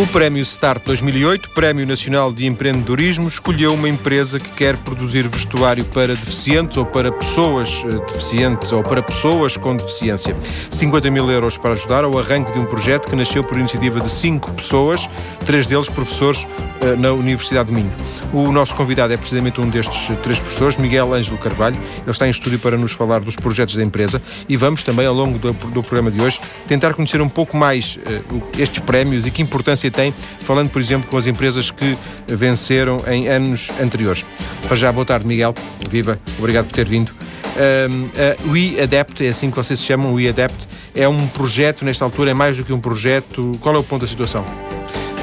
[0.00, 5.84] O Prémio Start 2008, Prémio Nacional de Empreendedorismo, escolheu uma empresa que quer produzir vestuário
[5.84, 10.34] para deficientes ou para pessoas eh, deficientes ou para pessoas com deficiência.
[10.70, 14.10] 50 mil euros para ajudar ao arranque de um projeto que nasceu por iniciativa de
[14.10, 15.06] cinco pessoas,
[15.44, 16.48] três deles professores
[16.80, 17.92] eh, na Universidade de Minho.
[18.32, 21.76] O nosso convidado é precisamente um destes três professores, Miguel Ângelo Carvalho.
[21.76, 25.14] Ele está em estúdio para nos falar dos projetos da empresa e vamos também, ao
[25.14, 29.42] longo do, programa de hoje, tentar conhecer um pouco mais uh, estes prémios e que
[29.42, 34.24] importância tem, falando, por exemplo, com as empresas que venceram em anos anteriores.
[34.66, 35.54] Para já, boa tarde, Miguel.
[35.88, 37.12] Viva, obrigado por ter vindo.
[37.56, 41.84] Um, uh, We Adapt, é assim que vocês se chamam, We Adapt, é um projeto,
[41.84, 43.50] nesta altura, é mais do que um projeto.
[43.60, 44.44] Qual é o ponto da situação?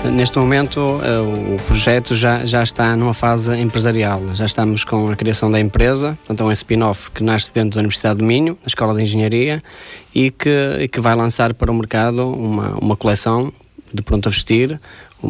[0.04, 4.22] Neste momento, uh, o projeto já, já está numa fase empresarial.
[4.36, 7.80] Já estamos com a criação da empresa, portanto, é um spin-off que nasce dentro da
[7.80, 9.62] Universidade do Minho, na Escola de Engenharia,
[10.14, 13.52] e que, e que vai lançar para o mercado uma, uma coleção
[13.94, 14.80] de pronto a vestir,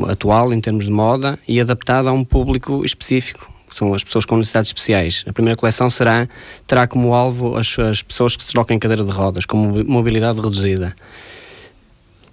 [0.07, 4.25] atual em termos de moda e adaptada a um público específico, que são as pessoas
[4.25, 5.23] com necessidades especiais.
[5.27, 6.27] A primeira coleção será,
[6.65, 10.39] terá como alvo as, as pessoas que se deslocam em cadeira de rodas, com mobilidade
[10.39, 10.95] reduzida.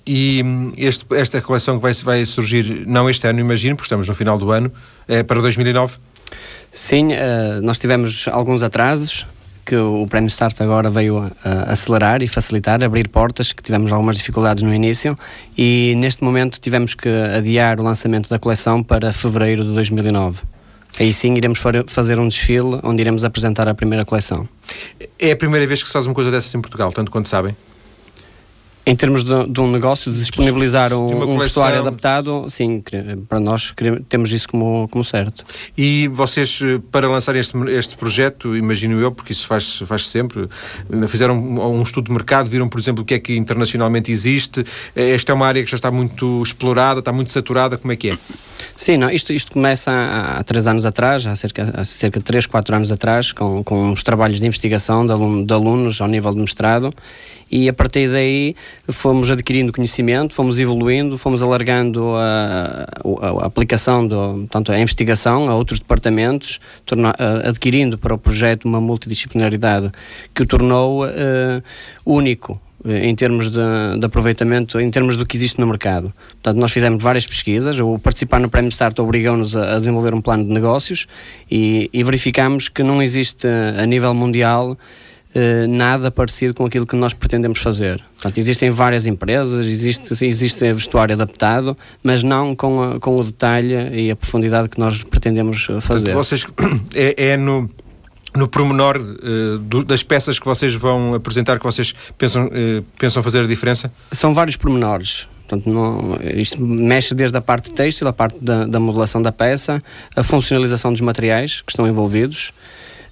[0.06, 4.06] E hum, este, esta coleção que vai, vai surgir, não este ano, imagino, porque estamos
[4.06, 4.70] no final do ano,
[5.08, 5.96] é para 2009?
[6.70, 9.24] Sim, uh, nós tivemos alguns atrasos,
[9.64, 14.16] que o Prémio Start agora veio a, acelerar e facilitar, abrir portas, que tivemos algumas
[14.16, 15.16] dificuldades no início
[15.56, 20.38] e neste momento tivemos que adiar o lançamento da coleção para fevereiro de 2009.
[20.98, 24.48] Aí sim iremos fazer um desfile onde iremos apresentar a primeira coleção.
[25.18, 27.56] É a primeira vez que se faz uma coisa dessas em Portugal, tanto quanto sabem?
[28.86, 32.82] Em termos de, de, um negócio, de disponibilizar um, um vestuário adaptado, sim,
[33.26, 33.72] para nós
[34.10, 35.42] temos isso como, como certo.
[35.76, 40.48] E vocês, eh, para lançar este, este projeto, imagino eu, porque isso faz, faz sempre,
[40.92, 44.12] eh, fizeram um, um estudo de mercado, viram, por exemplo, o que é que internacionalmente
[44.12, 44.62] existe.
[44.94, 47.96] Eh, esta é uma área que já está muito explorada, está muito saturada, como é
[47.96, 48.18] que é?
[48.76, 52.24] Sim, não, isto, isto começa há, há três anos atrás, há cerca, há cerca de
[52.24, 56.08] três, quatro anos atrás, com, com os trabalhos de investigação de, aluno, de alunos ao
[56.08, 56.92] nível de mestrado
[57.54, 58.56] e a partir daí
[58.88, 62.84] fomos adquirindo conhecimento, fomos evoluindo, fomos alargando a,
[63.20, 67.14] a, a aplicação, do, tanto a investigação a outros departamentos, torna,
[67.44, 69.92] adquirindo para o projeto uma multidisciplinaridade
[70.34, 71.62] que o tornou uh,
[72.04, 73.60] único eh, em termos de,
[74.00, 76.12] de, aproveitamento, em termos do que existe no mercado.
[76.32, 80.20] Portanto, nós fizemos várias pesquisas, o participar no Prémio Start obrigou-nos a, a, desenvolver um
[80.20, 81.06] plano de negócios
[81.48, 84.76] e, e verificamos que não existe a nível mundial
[85.34, 88.00] Uh, nada parecido com aquilo que nós pretendemos fazer.
[88.14, 93.74] Portanto, existem várias empresas, existe, existe vestuário adaptado, mas não com, a, com o detalhe
[93.92, 96.12] e a profundidade que nós pretendemos eh, fazer.
[96.12, 96.46] Portanto, vocês,
[96.94, 97.68] é, é no
[98.36, 103.22] no pormenor uh, do, das peças que vocês vão apresentar que vocês pensam, uh, pensam
[103.22, 103.92] fazer a diferença?
[104.10, 105.28] São vários pormenores.
[105.46, 109.78] Portanto, não, isto mexe desde a parte têxtil, a parte da, da modelação da peça,
[110.16, 112.52] a funcionalização dos materiais que estão envolvidos,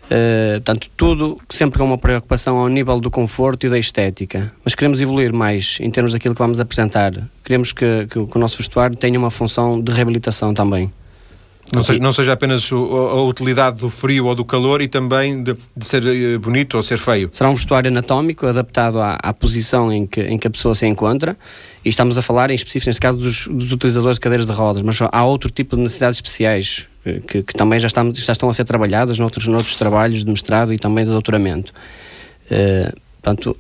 [0.05, 4.53] Uh, portanto, tudo sempre com uma preocupação ao nível do conforto e da estética.
[4.65, 7.13] Mas queremos evoluir mais em termos daquilo que vamos apresentar.
[7.45, 10.93] Queremos que, que, que o nosso vestuário tenha uma função de reabilitação também.
[11.73, 15.43] Não seja, não seja apenas o, a utilidade do frio ou do calor e também
[15.43, 17.31] de, de, ser eh, bonito ou ser feio.
[17.33, 20.87] Será um vestuário anatómico adaptado à, à, posição em que, em que a pessoa se
[20.87, 21.35] encontra
[21.83, 24.83] e estamos a falar em específico, neste caso, dos, dos utilizadores de cadeiras de rodas,
[24.83, 28.55] mas há outro tipo de necessidades especiais eh, que, que também já, já estão a
[28.55, 31.73] ser trabalhadas noutros, noutros trabalhos de mestrado e também de doutoramento.
[32.51, 33.57] Uh, Portanto,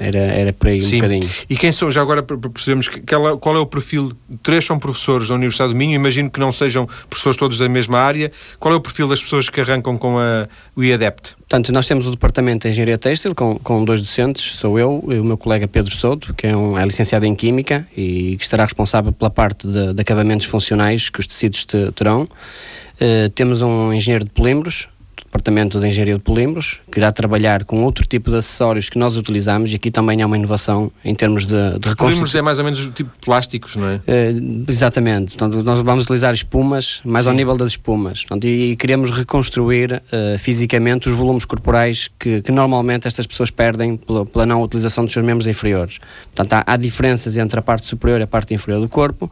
[0.00, 0.96] era, era por aí Sim.
[0.96, 1.30] um bocadinho.
[1.50, 4.12] E quem são, já agora percebemos, que, qual é o perfil?
[4.40, 7.98] Três são professores da Universidade do Minho, imagino que não sejam professores todos da mesma
[7.98, 8.30] área.
[8.60, 10.46] Qual é o perfil das pessoas que arrancam com a,
[10.76, 11.34] o IADEPT?
[11.40, 15.18] Portanto, nós temos o Departamento de Engenharia Têxtil com, com dois docentes, sou eu e
[15.18, 18.62] o meu colega Pedro Souto, que é, um, é licenciado em Química e que estará
[18.62, 22.22] responsável pela parte de, de acabamentos funcionais que os tecidos te, terão.
[22.22, 24.88] Uh, temos um engenheiro de polímeros,
[25.34, 29.16] Departamento de Engenharia de Polímeros, que irá trabalhar com outro tipo de acessórios que nós
[29.16, 31.96] utilizamos e aqui também há uma inovação em termos de, de reconstrução.
[31.96, 33.96] Polímeros é mais ou menos tipo plásticos, não é?
[33.96, 35.36] Uh, exatamente.
[35.36, 37.30] Portanto, nós vamos utilizar espumas, mais Sim.
[37.30, 38.20] ao nível das espumas.
[38.20, 43.50] Portanto, e, e, queremos reconstruir uh, fisicamente os volumes corporais que, que normalmente estas pessoas
[43.50, 45.98] perdem pela, pela, não utilização dos seus membros inferiores.
[46.32, 49.28] Portanto, há, há diferenças entre a parte superior e a parte inferior do corpo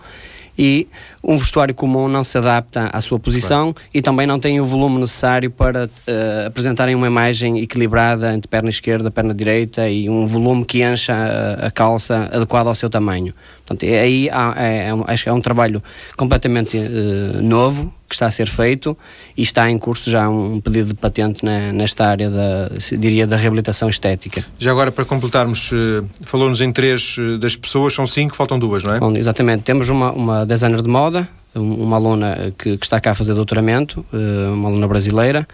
[0.59, 0.87] e
[1.23, 3.89] um vestuário comum não se adapta à sua posição claro.
[3.95, 8.71] e também não tem o volume necessário para uh, apresentarem uma imagem equilibrada entre perna
[8.71, 13.35] esquerda, perna direita e um volume que encha a, a calça adequado ao seu tamanho.
[13.73, 15.83] Portanto, aí há, é, é, um, acho que é um trabalho
[16.17, 18.97] completamente uh, novo que está a ser feito
[19.35, 23.37] e está em curso já um pedido de patente na, nesta área da, diria, da
[23.37, 24.45] reabilitação estética.
[24.59, 28.95] Já agora, para completarmos, uh, falou-nos em três das pessoas, são cinco, faltam duas, não
[28.95, 28.99] é?
[28.99, 29.63] Bom, exatamente.
[29.63, 34.05] Temos uma, uma designer de moda, uma aluna que, que, está cá a fazer doutoramento,
[34.13, 35.47] eh, uma aluna brasileira,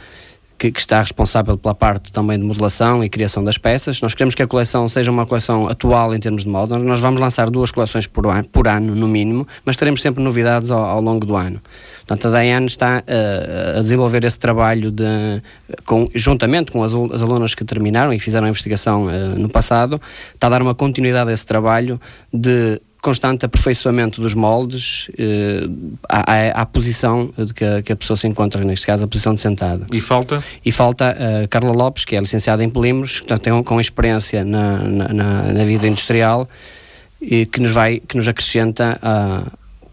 [0.58, 4.00] que, que, está responsável pela parte também de modelação e criação das peças.
[4.02, 6.76] Nós queremos que a coleção seja uma coleção atual em termos de moda.
[6.78, 10.70] Nós vamos lançar duas coleções por ano, por ano no mínimo, mas teremos sempre novidades
[10.70, 11.60] ao, ao longo do ano.
[12.06, 15.05] Portanto, a Diane está uh, a desenvolver esse trabalho de,
[15.84, 20.00] com, juntamente com as, as, alunas que terminaram e fizeram a investigação uh, no passado,
[20.34, 22.00] está a dar uma continuidade a esse trabalho
[22.32, 25.66] de constante aperfeiçoamento dos moldes eh,
[26.06, 29.08] à, à, à, posição de que a, que a, pessoa se encontra, neste caso a
[29.08, 29.87] posição de sentada.
[29.90, 30.44] E falta?
[30.62, 34.78] E falta uh, Carla Lopes, que é licenciada em polímeros, portanto tem com experiência na,
[34.81, 35.08] na,
[35.55, 36.46] na, vida industrial
[37.19, 39.43] e que nos vai, que nos acrescenta a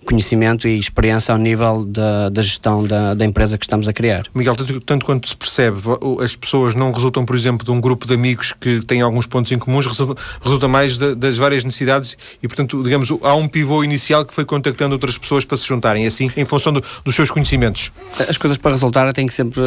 [0.06, 4.26] conhecimento e experiência ao nível da, da gestão da, da, empresa que estamos a criar.
[4.34, 5.80] Miguel, tanto, tanto, quanto se percebe,
[6.24, 9.52] as pessoas não resultam, por exemplo, de um grupo de amigos que têm alguns pontos
[9.52, 13.84] em comuns, resulta, resulta mais de, das várias necessidades e, portanto, digamos, há um pivô
[13.84, 17.32] inicial que foi contactando outras pessoas para se juntarem, assim, em função do, dos seus
[17.32, 17.92] conhecimentos.
[18.30, 19.62] As coisas para resultar têm que sempre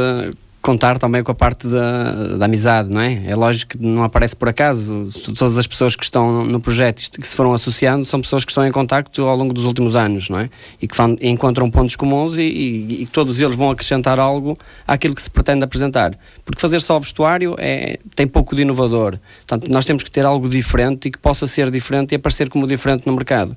[0.60, 3.22] contar também com a parte da, da, amizade, não é?
[3.26, 5.08] É lógico que não aparece por acaso.
[5.36, 8.66] Todas as pessoas que estão no projeto que se foram associando são pessoas que estão
[8.66, 10.50] em contacto ao longo dos últimos anos, não é?
[10.80, 15.22] E que encontram pontos comuns e, e, e, todos eles vão acrescentar algo àquilo que
[15.22, 16.18] se pretende apresentar.
[16.44, 19.18] Porque fazer só vestuário é, tem pouco de inovador.
[19.46, 22.66] Portanto, nós temos que ter algo diferente e que possa ser diferente e aparecer como
[22.66, 23.54] diferente no mercado.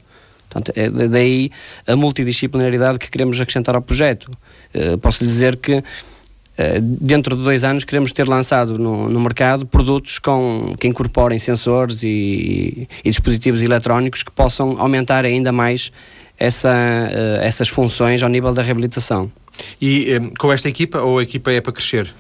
[0.50, 1.50] Portanto, é daí
[1.88, 4.30] a multidisciplinaridade que queremos acrescentar ao projeto.
[4.75, 5.81] Uh, posso lhe dizer que
[6.81, 12.03] dentro de dois anos queremos ter lançado no, no mercado produtos com, que incorporem sensores
[12.03, 15.92] e, e, dispositivos eletrónicos que possam aumentar ainda mais
[16.38, 19.31] essa, uh, essas funções ao nível da reabilitação.
[19.81, 22.13] E um, com esta equipa ou a equipa é para crescer?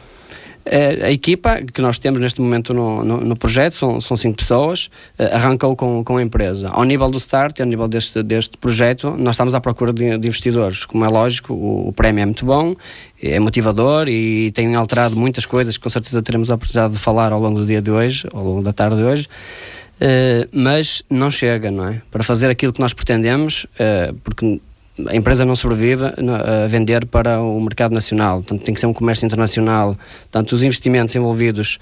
[0.65, 4.37] A, a equipa que nós temos neste momento no, no, no projeto são, são cinco
[4.37, 6.69] pessoas, uh, arrancou com, com a empresa.
[6.69, 10.27] Ao nível do start, ao nível deste, deste projeto, nós estamos à procura de, de
[10.27, 10.85] investidores.
[10.85, 12.75] Como é lógico, o, o, prémio é muito bom,
[13.21, 17.31] é motivador e tem alterado muitas coisas que com certeza teremos a oportunidade de falar
[17.31, 19.27] ao longo do dia de hoje, ao longo da tarde de hoje.
[20.01, 22.01] Uh, mas não chega, não é?
[22.09, 24.59] Para fazer aquilo que nós pretendemos, uh, porque
[25.07, 28.93] a empresa não sobrevive a vender para o mercado nacional, portanto tem que ser um
[28.93, 29.97] comércio internacional.
[30.23, 31.79] Portanto, os investimentos envolvidos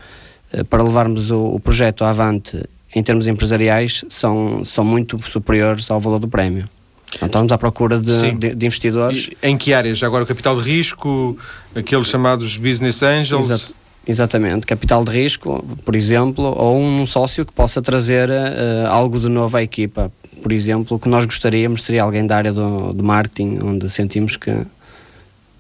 [0.52, 2.64] eh, para levarmos o, o projeto avante
[2.96, 6.68] em termos empresariais são, são muito superiores ao valor do prémio.
[7.16, 9.30] Então, estamos à procura de, de, de investidores.
[9.44, 10.02] E em que áreas?
[10.04, 11.38] Agora o capital de risco,
[11.76, 13.50] aqueles chamados business angels?
[13.50, 13.80] Exato.
[14.08, 19.30] Exatamente, capital de risco, por exemplo, ou um sócio que possa trazer uh, algo de
[19.30, 20.12] novo à equipa
[20.42, 24.38] por exemplo, o que nós gostaríamos seria alguém da área do, do marketing, onde sentimos
[24.38, 24.66] que,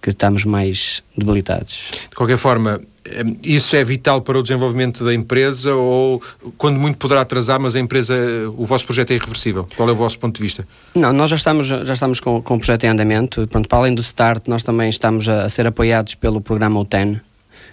[0.01, 1.91] que estamos mais debilitados.
[2.09, 6.21] De qualquer forma, eh, isso é vital para o desenvolvimento da empresa ou
[6.57, 8.15] quando muito poderá atrasar, mas a empresa,
[8.55, 9.67] o vosso projeto é irreversível?
[9.75, 10.67] Qual é o vosso ponto de vista?
[10.95, 13.47] Não, nós já estamos, já estamos com, com o projeto em andamento.
[13.47, 17.19] Pronto, para além do START, nós também estamos a, a ser apoiados pelo programa UTEN,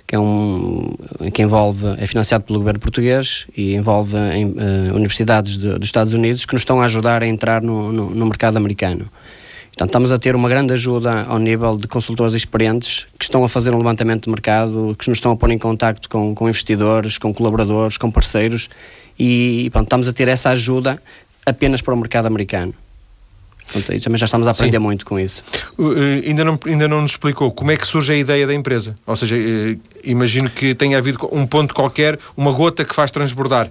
[0.07, 0.95] que é um
[1.33, 6.13] que envolve é financiado pelo governo português e envolve em, uh, universidades de, dos Estados
[6.13, 9.11] Unidos que nos estão a ajudar a entrar no, no, no, mercado americano.
[9.67, 13.49] Portanto, estamos a ter uma grande ajuda ao nível de consultores experientes que estão a
[13.49, 17.19] fazer um levantamento de mercado, que nos estão a pôr em contacto com, com investidores,
[17.19, 18.71] com colaboradores, com parceiros
[19.19, 21.03] e pronto, estamos a ter essa ajuda
[21.45, 22.73] apenas para o mercado americano.
[23.73, 24.83] Portanto, também já estamos a aprender Sim.
[24.83, 25.43] muito com isso.
[25.79, 25.93] Uh,
[26.27, 28.95] ainda, não, ainda não nos explicou como é que surge a ideia da empresa.
[29.07, 33.71] Ou seja, uh, imagino que tenha havido um ponto qualquer, uma gota que faz transbordar.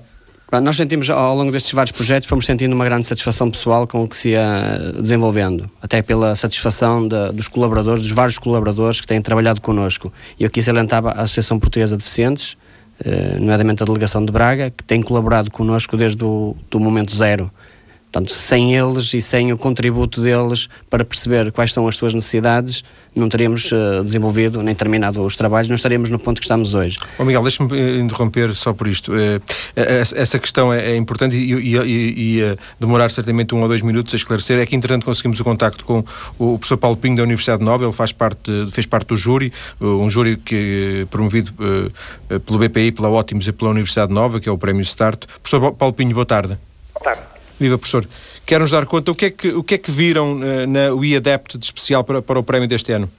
[0.62, 4.08] Nós sentimos, ao longo destes vários projetos, fomos sentindo uma grande satisfação pessoal com o
[4.08, 9.22] que se ia desenvolvendo, até pela satisfação de, dos colaboradores, dos vários colaboradores que têm
[9.22, 10.14] trabalhado connosco.
[10.40, 12.56] E aqui salientava a Associação Portuguesa de Deficientes,
[13.04, 17.52] eh, nomeadamente a Delegação de Braga, que tem colaborado connosco desde o do momento zero
[18.16, 22.82] Portanto, sem eles e sem o contributo deles para perceber quais são as suas necessidades,
[23.14, 26.98] não teríamos uh, desenvolvido nem terminado os trabalhos, não estaríamos no ponto que estamos hoje.
[27.20, 29.12] Oh Miguel, deixa-me eh, interromper só por isto.
[29.12, 29.42] Uh,
[29.76, 34.14] essa questão é, é importante e, e, e, e demorar certamente um ou dois minutos
[34.14, 34.60] a esclarecer.
[34.60, 36.02] É que, entretanto, conseguimos o contacto com
[36.40, 40.10] o professor Paulo Pinho da Universidade Nova, ele faz parte, fez parte do júri, um
[40.10, 44.58] júri que promovido uh, pelo BPI, pela Ótimos e pela Universidade Nova, que é o
[44.58, 45.26] Prémio Start.
[45.44, 46.58] Professor Paulo Pinho, boa tarde.
[46.94, 47.35] Boa tarde.
[47.60, 48.06] Viva, professor.
[48.46, 51.58] Quer-nos dar conta o que é que, o que, é que viram uh, na WeAdapt
[51.58, 53.10] de especial para, para o prémio deste ano?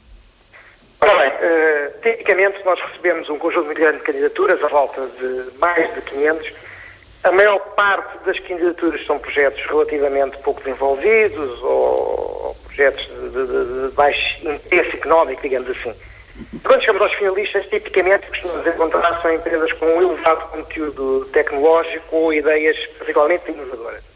[1.01, 5.59] Ora bem, uh, tipicamente nós recebemos um conjunto muito grande de candidaturas, a volta de
[5.59, 6.53] mais de 500.
[7.25, 13.95] A maior parte das candidaturas são projetos relativamente pouco desenvolvidos ou projetos de, de, de
[13.95, 15.93] baixo interesse económico, digamos assim.
[16.63, 22.35] Quando chegamos aos finalistas, tipicamente costumamos encontrar são empresas com um elevado conteúdo tecnológico ou
[22.35, 24.16] ideias particularmente inovadoras.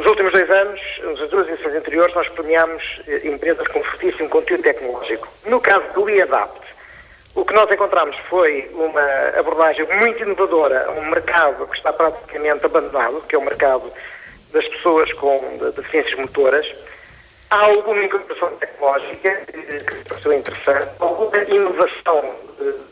[0.00, 4.62] Nos últimos dois anos, nas duas edições anteriores, nós premiámos eh, empresas com fortíssimo conteúdo
[4.62, 5.28] tecnológico.
[5.44, 6.58] No caso do IADAPT,
[7.34, 12.64] o que nós encontramos foi uma abordagem muito inovadora a um mercado que está praticamente
[12.64, 13.92] abandonado, que é o mercado
[14.54, 15.38] das pessoas com
[15.76, 16.66] deficiências motoras,
[17.50, 22.34] Há alguma incorporação tecnológica que pareceu interessante, alguma inovação,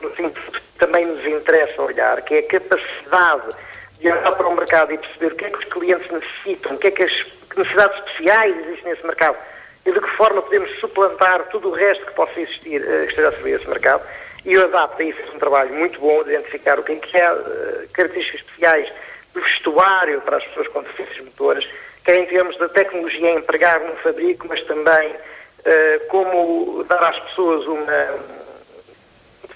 [0.03, 0.33] no fim,
[0.79, 3.55] também nos interessa olhar, que é a capacidade
[4.00, 6.78] de olhar para o mercado e perceber o que é que os clientes necessitam, o
[6.78, 7.12] que é que as
[7.49, 9.37] que necessidades especiais existem nesse mercado
[9.85, 13.28] e de que forma podemos suplantar tudo o resto que possa existir, uh, que esteja
[13.28, 14.02] a servir esse mercado.
[14.45, 17.17] E o ADAPT aí fez um trabalho muito bom de identificar o que é que
[17.17, 18.93] é uh, características especiais
[19.35, 21.69] do vestuário para as pessoas com deficiências motoras,
[22.05, 27.19] quer em termos da tecnologia a empregar no fabrico, mas também uh, como dar às
[27.21, 28.38] pessoas uma.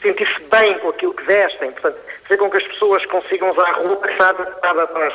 [0.02, 3.73] Sentir-se bem com aquilo que vestem, portanto, fazer com que as pessoas consigam usar a
[3.73, 5.14] roupa que está adaptada para as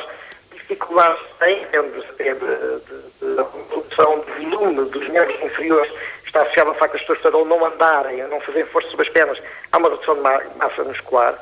[0.52, 5.92] dificuldades que têm, em termos de, de, de, produção de volume dos membros inferiores,
[6.26, 9.12] está associado ao facto das pessoas ao não andarem, a não fazerem força sobre as
[9.12, 9.38] pernas,
[9.72, 11.38] há uma redução de massa muscular.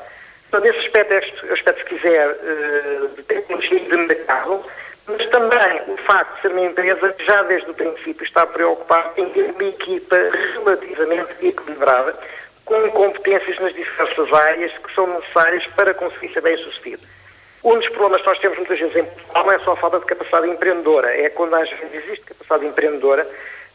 [0.51, 4.65] Portanto, esse aspecto é aspecto, se quiser, eh, de tecnologia e de mercado,
[5.07, 9.13] mas também o facto de ser uma empresa que já desde o princípio está preocupada
[9.17, 10.17] em ter uma equipa
[10.55, 12.15] relativamente equilibrada,
[12.67, 17.03] com competências nas diversas áreas que são necessárias para conseguir ser bem sucedido.
[17.65, 20.01] Um dos problemas que nós temos muitas vezes em Portugal não é só a falta
[20.01, 23.27] de capacidade empreendedora, é quando às vezes existe capacidade empreendedora,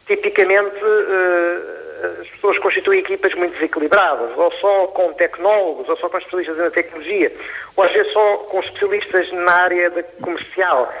[0.06, 6.18] tipicamente uh, as pessoas constituem equipas muito desequilibradas, ou só com tecnólogos, ou só com
[6.18, 7.32] especialistas na tecnologia,
[7.76, 10.92] ou às vezes só com especialistas na área comercial.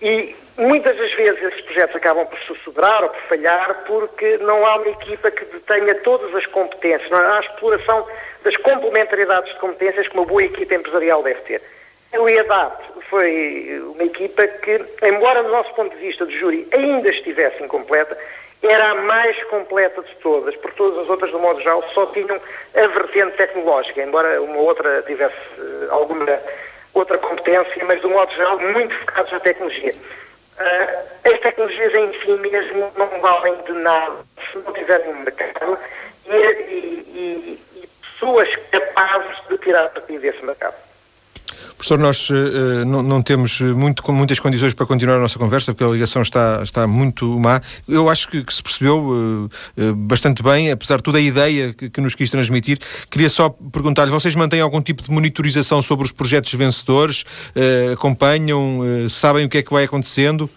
[0.00, 4.76] E muitas das vezes esses projetos acabam por sobrar ou por falhar porque não há
[4.76, 8.06] uma equipa que detenha todas as competências, não há a exploração
[8.44, 11.62] das complementariedades de competências que uma boa equipa empresarial deve ter.
[12.14, 17.08] O IADAP foi uma equipa que, embora do nosso ponto de vista de júri ainda
[17.08, 18.16] estivesse incompleta,
[18.62, 22.40] era a mais completa de todas, porque todas as outras, do modo geral, só tinham
[22.74, 26.38] a vertente tecnológica, embora uma outra tivesse uh, alguma
[26.94, 29.94] outra competência, mas, de um modo geral, muito focados na tecnologia.
[30.58, 34.18] Uh, as tecnologias em si mesmo não valem de nada
[34.50, 35.78] se não tiverem um mercado
[36.26, 40.91] e, e, e, e pessoas capazes de tirar partido desse mercado.
[41.76, 45.84] Professor, nós uh, não, não, temos muito, muitas condições para continuar a nossa conversa, porque
[45.84, 47.60] a ligação está, está muito má.
[47.88, 49.44] Eu acho que, que se percebeu uh,
[49.76, 52.78] uh, bastante bem, apesar de toda a ideia que, que nos quis transmitir.
[53.10, 57.24] Queria só perguntar-lhe, vocês mantêm algum tipo de monitorização sobre os projetos vencedores?
[57.92, 58.80] acompanham?
[59.08, 60.48] sabem o que é que vai acontecendo?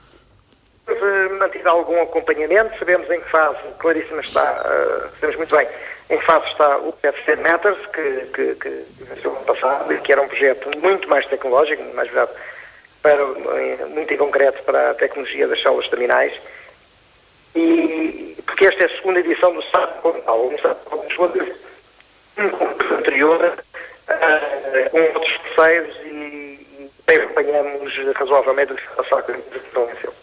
[1.40, 4.64] Mantido algum acompanhamento, sabemos em que fase claríssima está,
[5.20, 5.68] sabemos muito bem
[6.10, 10.22] em fase está o PFC Matters, que, que, que venceu ano passado e que era
[10.22, 12.32] um projeto muito mais tecnológico, mais virado
[13.02, 13.26] para,
[13.90, 16.34] muito em concreto para a tecnologia das células terminais.
[17.56, 20.78] E porque esta é a segunda edição do SAP Portal, um SAP
[22.38, 23.58] um anterior,
[24.10, 30.14] uh, com outros parceiros e, e acompanhamos razoavelmente o que se passar com a venceu.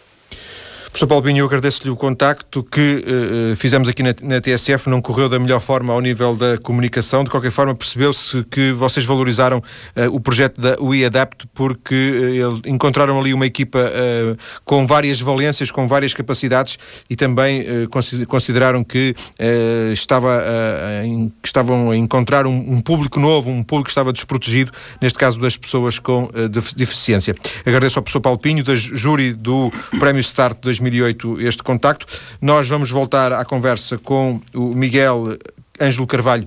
[0.92, 5.26] Professor Paulo eu agradeço-lhe o contacto que uh, fizemos aqui na, na, TSF, não correu
[5.26, 10.14] da melhor forma ao nível da comunicação, de qualquer forma percebeu-se que vocês valorizaram uh,
[10.14, 13.90] o projeto da WeAdapt porque uh, encontraram ali uma equipa
[14.64, 17.64] com várias valências, com várias capacidades e também
[18.26, 19.14] consideraram que,
[19.92, 20.42] estava,
[21.04, 25.18] em, que estavam a encontrar um, um, público novo, um público que estava desprotegido, neste
[25.18, 26.28] caso das pessoas com
[26.76, 27.34] deficiência.
[27.64, 32.06] Agradeço ao professor Paulo Pinho, da júri do Prémio Start 2020 2008 este contacto.
[32.40, 35.38] Nós vamos voltar à conversa com o Miguel
[35.80, 36.46] Ângelo Carvalho,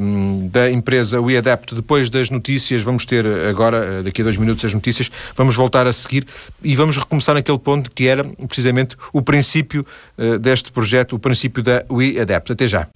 [0.00, 4.64] um, da empresa WeAdapt, depois das notícias, vamos ter agora, eh, daqui a dois minutos,
[4.64, 6.24] as notícias, vamos voltar a seguir
[6.62, 9.84] e vamos recomeçar naquele ponto que era precisamente o princípio
[10.16, 12.52] uh, deste projeto, o princípio da WeAdapt.
[12.52, 12.88] Até já.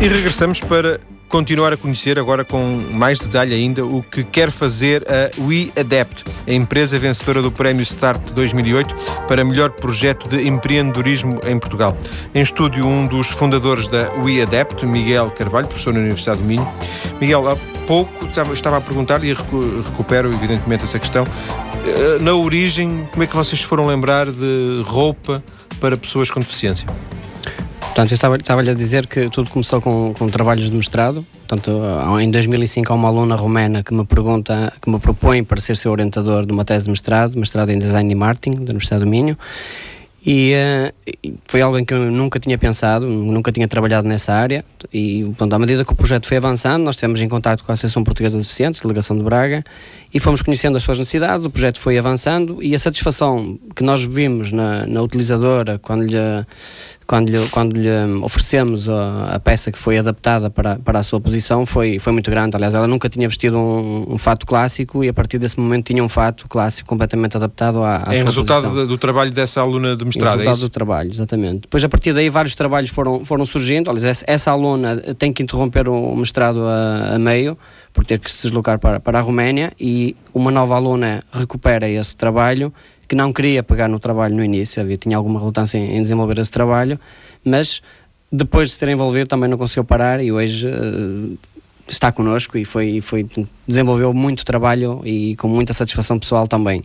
[0.00, 5.04] E regressamos para continuar a conhecer agora com mais detalhe ainda o que quer fazer
[5.06, 8.94] a WeAdapt, a empresa vencedora do Prémio Start 2008
[9.28, 11.94] para melhor projeto de empreendedorismo em Portugal.
[12.34, 16.66] Em estúdio, um dos fundadores da WeAdapt, Miguel Carvalho, professor na Universidade do Minho.
[17.20, 21.26] Miguel, há pouco estava, a perguntar e recupero evidentemente essa questão.
[21.84, 25.44] Eh, na origem, como é que vocês foram lembrar de roupa
[25.78, 26.88] para pessoas com deficiência?
[27.90, 31.26] Portanto, eu estava, estava a dizer que tudo começou com, com trabalhos de mestrado.
[31.46, 31.82] Portanto,
[32.20, 35.90] em 2005 há uma aluna romena que me pergunta, que me propõe para ser seu
[35.90, 39.36] orientador de uma tese de mestrado, mestrado em Design e Marketing da Universidade do Minho.
[40.24, 44.64] E uh, foi algo em que eu nunca tinha pensado, nunca tinha trabalhado nessa área.
[44.92, 47.74] E pronto, à medida que o projeto foi avançando, nós estivemos em contato com a
[47.74, 49.64] Associação Portuguesa de Deficientes, delegação de Braga,
[50.12, 51.44] e fomos conhecendo as suas necessidades.
[51.44, 56.16] O projeto foi avançando e a satisfação que nós vimos na, na utilizadora quando lhe
[57.10, 57.90] quando lhe, quando lhe
[58.22, 62.30] oferecemos a, a, peça que foi adaptada para, para a sua posição foi, foi muito
[62.30, 62.54] grande.
[62.54, 66.04] Aliás, ela nunca tinha vestido um, um fato clássico e a partir desse momento tinha
[66.04, 68.86] um fato clássico completamente adaptado à, à é sua resultado posição.
[68.86, 71.62] do trabalho dessa aluna de mestrado, é resultado é do trabalho, exatamente.
[71.62, 73.90] Depois, a partir daí, vários trabalhos foram, foram surgindo.
[73.90, 77.58] Aliás, essa, essa aluna tem que interromper o mestrado a, a meio
[77.92, 82.16] por ter que se deslocar para, para a Roménia e uma nova aluna recupera esse
[82.16, 82.72] trabalho
[83.10, 86.38] que não queria pegar no trabalho no início, havia, tinha alguma relutância em, em desenvolver
[86.38, 86.96] esse trabalho,
[87.44, 87.82] mas
[88.30, 91.36] depois de se ter envolvido também não conseguiu parar e hoje uh,
[91.88, 93.26] está connosco e foi, foi,
[93.66, 96.84] desenvolveu muito trabalho e com muita satisfação pessoal também.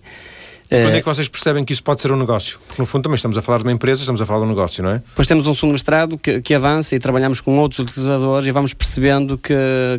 [0.68, 2.58] Quando é eh, que vocês percebem que isso pode ser um negócio?
[2.68, 4.50] Porque no fundo também estamos a falar de uma empresa, estamos a falar de um
[4.50, 5.02] negócio, não é?
[5.16, 8.74] Pois temos um segundo mestrado que, que avança e trabalhamos com outros utilizadores e vamos
[8.74, 9.54] percebendo que,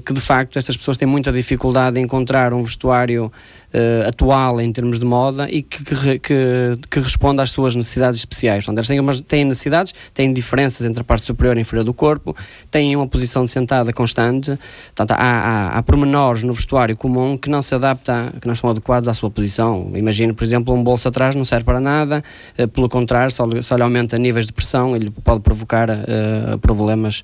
[0.05, 3.33] que de facto estas pessoas têm muita dificuldade em encontrar um vestuário
[3.77, 8.19] uh, atual em termos de moda e que, que, que, que responda às suas necessidades
[8.19, 8.65] especiais.
[8.65, 11.93] Portanto, eles têm, umas, têm necessidades, têm diferenças entre a parte superior e inferior do
[11.93, 12.35] corpo,
[12.71, 14.59] têm uma posição de sentada constante,
[14.95, 18.71] portanto, há, há, há pormenores no vestuário comum que não se adapta, que não são
[18.71, 19.93] adequados à sua posição.
[19.95, 22.25] Imagino, por exemplo, um bolso atrás não serve para nada,
[22.59, 27.23] uh, pelo contrário, só, só lhe aumenta níveis de pressão, ele pode provocar uh, problemas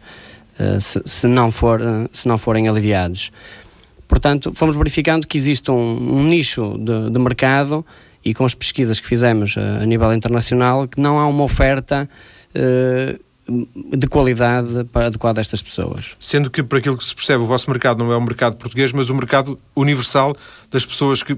[0.80, 1.80] se, se, não for,
[2.12, 3.32] se não forem aliviados.
[4.12, 7.83] Portanto, fomos verificando que existe um, um nicho de, de, mercado
[8.23, 11.45] e com as pesquisas que fizemos a, eh, a nível internacional que não há uma
[11.45, 12.07] oferta
[12.54, 16.14] uh, de qualidade para adequada a estas pessoas.
[16.19, 18.92] Sendo que, por aquilo que se percebe, o vosso mercado não é um mercado português,
[18.92, 20.37] mas um mercado universal
[20.72, 21.36] das pessoas que,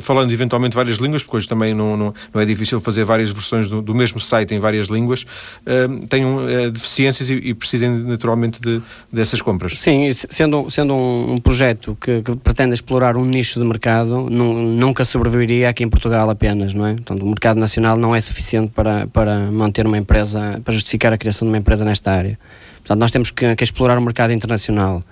[0.00, 3.68] falando eventualmente várias línguas, porque hoje também não, não, não é difícil fazer várias versões
[3.68, 8.60] do, do mesmo site em várias línguas, uh, tenham uh, deficiências e, e, precisem naturalmente
[8.60, 9.78] de, dessas compras.
[9.78, 15.70] Sim, sendo, sendo um, projeto que, que, pretende explorar um nicho de mercado, nunca sobreviveria
[15.70, 16.94] aqui em Portugal apenas, não é?
[16.94, 21.18] Portanto, o mercado nacional não é suficiente para, para manter uma empresa, para justificar a
[21.18, 22.38] criação de uma empresa nesta área.
[22.78, 25.02] Portanto, nós temos que, que explorar o mercado internacional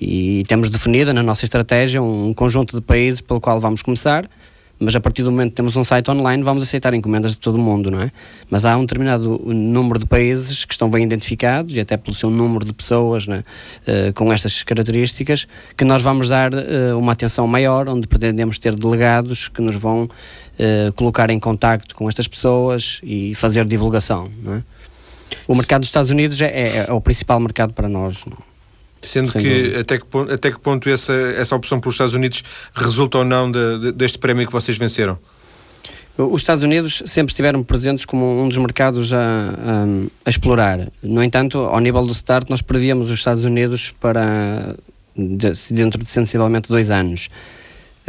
[0.00, 4.28] e temos definido na nossa estratégia um conjunto de países pelo qual vamos começar,
[4.82, 7.54] mas a partir do momento que temos um site online vamos aceitar encomendas de todo
[7.54, 8.10] o mundo, não é?
[8.50, 12.28] Mas há um determinado número de países que estão bem identificados e até pelo seu
[12.30, 13.44] número de pessoas né,
[13.86, 18.74] uh, com estas características que nós vamos dar uh, uma atenção maior, onde pretendemos ter
[18.74, 24.54] delegados que nos vão uh, colocar em contacto com estas pessoas e fazer divulgação, não
[24.54, 24.64] é?
[25.46, 28.24] O mercado dos Estados Unidos é, é, é o principal mercado para nós.
[29.02, 33.18] Sendo que até que, ponto, até que ponto essa, essa opção pelos Estados Unidos resulta
[33.18, 35.18] ou não de, de, deste prémio que vocês venceram?
[36.16, 39.84] Os Estados Unidos sempre estiveram presentes como um dos mercados a, a,
[40.26, 40.88] a, explorar.
[41.02, 44.76] No entanto, ao nível do START, nós prevíamos os Estados Unidos para
[45.70, 47.28] dentro de sensivelmente dois anos.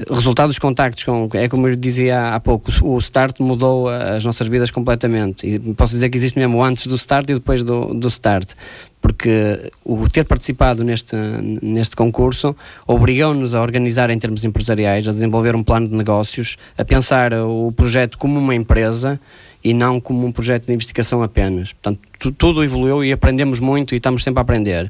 [0.09, 4.47] Resultado dos contactos com, é como eu dizia há pouco, o Start mudou as nossas
[4.47, 5.45] vidas completamente.
[5.45, 8.53] E posso dizer que existe mesmo antes do Start e depois do, do Start.
[9.03, 11.13] Porque o ter participado neste,
[11.61, 12.55] neste concurso
[12.87, 17.69] obrigou-nos a organizar em termos empresariais, a desenvolver um plano de negócios, a pensar o
[17.73, 19.19] projeto como uma empresa
[19.61, 21.73] e não como um projeto de investigação apenas.
[21.73, 21.99] Portanto,
[22.37, 24.89] tudo evoluiu e aprendemos muito e estamos sempre a aprender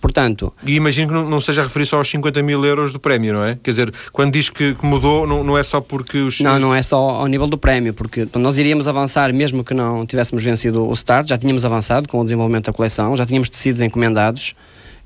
[0.00, 0.52] portanto...
[0.64, 3.44] E imagino que não, não seja referir só aos 50 mil euros do prémio, não
[3.44, 3.58] é?
[3.62, 6.40] Quer dizer, quando diz que, que mudou, não, não é só porque os...
[6.40, 10.06] Não, não é só ao nível do prémio, porque nós iríamos avançar mesmo que não
[10.06, 13.82] tivéssemos vencido o start, já tínhamos avançado com o desenvolvimento da coleção, já tínhamos tecidos
[13.82, 14.54] encomendados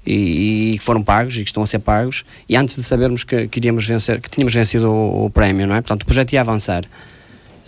[0.07, 3.48] e, que foram pagos e que estão a ser pagos, e antes de sabermos que,
[3.48, 5.81] que vencer, que tínhamos vencido o, o prémio, não é?
[5.81, 6.85] Portanto, o projeto ia avançar.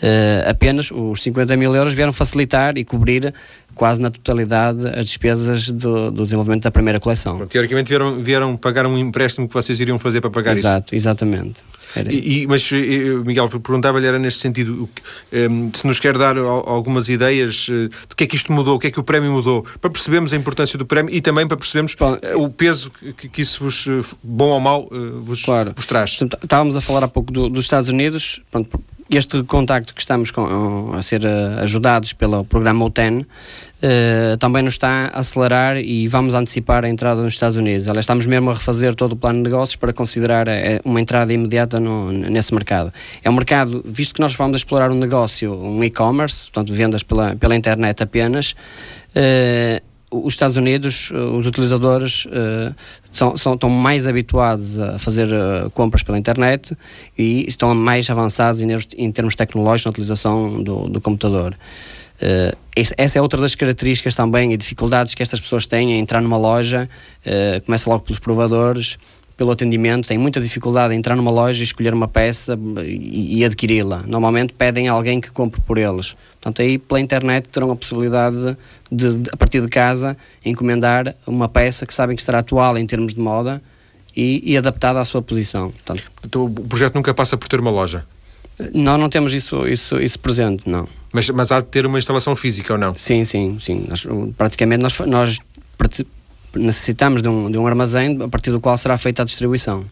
[0.02, 3.32] Uh, apenas os 50 mil euros vieram facilitar e cobrir
[3.74, 7.46] quase na totalidade as despesas do, do desenvolvimento da primeira coleção.
[7.46, 11.02] teoricamente vieram, vieram pagar um empréstimo que vocês iriam fazer para pagar Exato, isso.
[11.02, 11.60] Exatamente,
[12.10, 12.68] e, e, mas,
[13.24, 14.88] Miguel, perguntava-lhe era neste sentido,
[15.32, 17.68] um, se nos quer dar algumas ideias
[18.08, 20.32] do que é que isto mudou, o que é que o prémio mudou, para percebermos
[20.32, 23.86] a importância do prémio e também para percebermos bom, o peso que, que, isso vos,
[24.22, 24.88] bom ou mau,
[25.20, 25.72] vos, claro.
[25.76, 26.18] vos traz.
[26.42, 28.80] Estávamos a falar há pouco do, dos Estados Unidos, pronto,
[29.16, 34.74] este contacto que estamos com, a ser uh, ajudados pelo programa OTEN uh, também nos
[34.74, 37.86] está a acelerar e vamos antecipar a entrada nos Estados Unidos.
[37.86, 40.50] Aliás, estamos mesmo a refazer todo o plano de negócios para considerar uh,
[40.84, 42.92] uma entrada imediata no, nesse mercado.
[43.22, 47.36] É um mercado, visto que nós vamos explorar um negócio, um e-commerce, portanto, vendas pela,
[47.36, 48.54] pela internet apenas
[50.22, 52.74] os Estados Unidos, eh, os utilizadores uh,
[53.10, 56.76] são, são, estão mais habituados a fazer uh, compras pela internet
[57.18, 61.54] e estão mais avançados em, em termos tecnológicos na utilização do, do computador.
[62.22, 62.56] Uh,
[62.96, 66.36] essa é outra das características também e dificuldades que estas pessoas têm em entrar numa
[66.36, 66.88] loja,
[67.64, 68.98] começa logo pelos provadores,
[69.36, 73.44] pelo atendimento, têm muita dificuldade em entrar numa loja e escolher uma peça e, e
[73.44, 74.02] adquiri-la.
[74.06, 76.14] Normalmente pedem a alguém que compre por eles.
[76.40, 78.56] Portanto, aí pela internet terão a possibilidade
[78.90, 82.86] de, de, a partir de casa, encomendar uma peça que sabem que estará atual em
[82.86, 83.60] termos de moda
[84.16, 85.70] e, e adaptada à sua posição.
[85.70, 88.04] Portanto, então, o projeto nunca passa por ter uma loja?
[88.72, 90.86] Não, não temos isso, isso, isso presente, não.
[91.12, 92.94] Mas, mas há de ter uma instalação física ou não?
[92.94, 93.86] Sim, sim, sim.
[93.88, 95.38] Nós, praticamente nós, nós
[96.56, 99.84] necessitamos de um, de um armazém a partir do qual será feita a distribuição.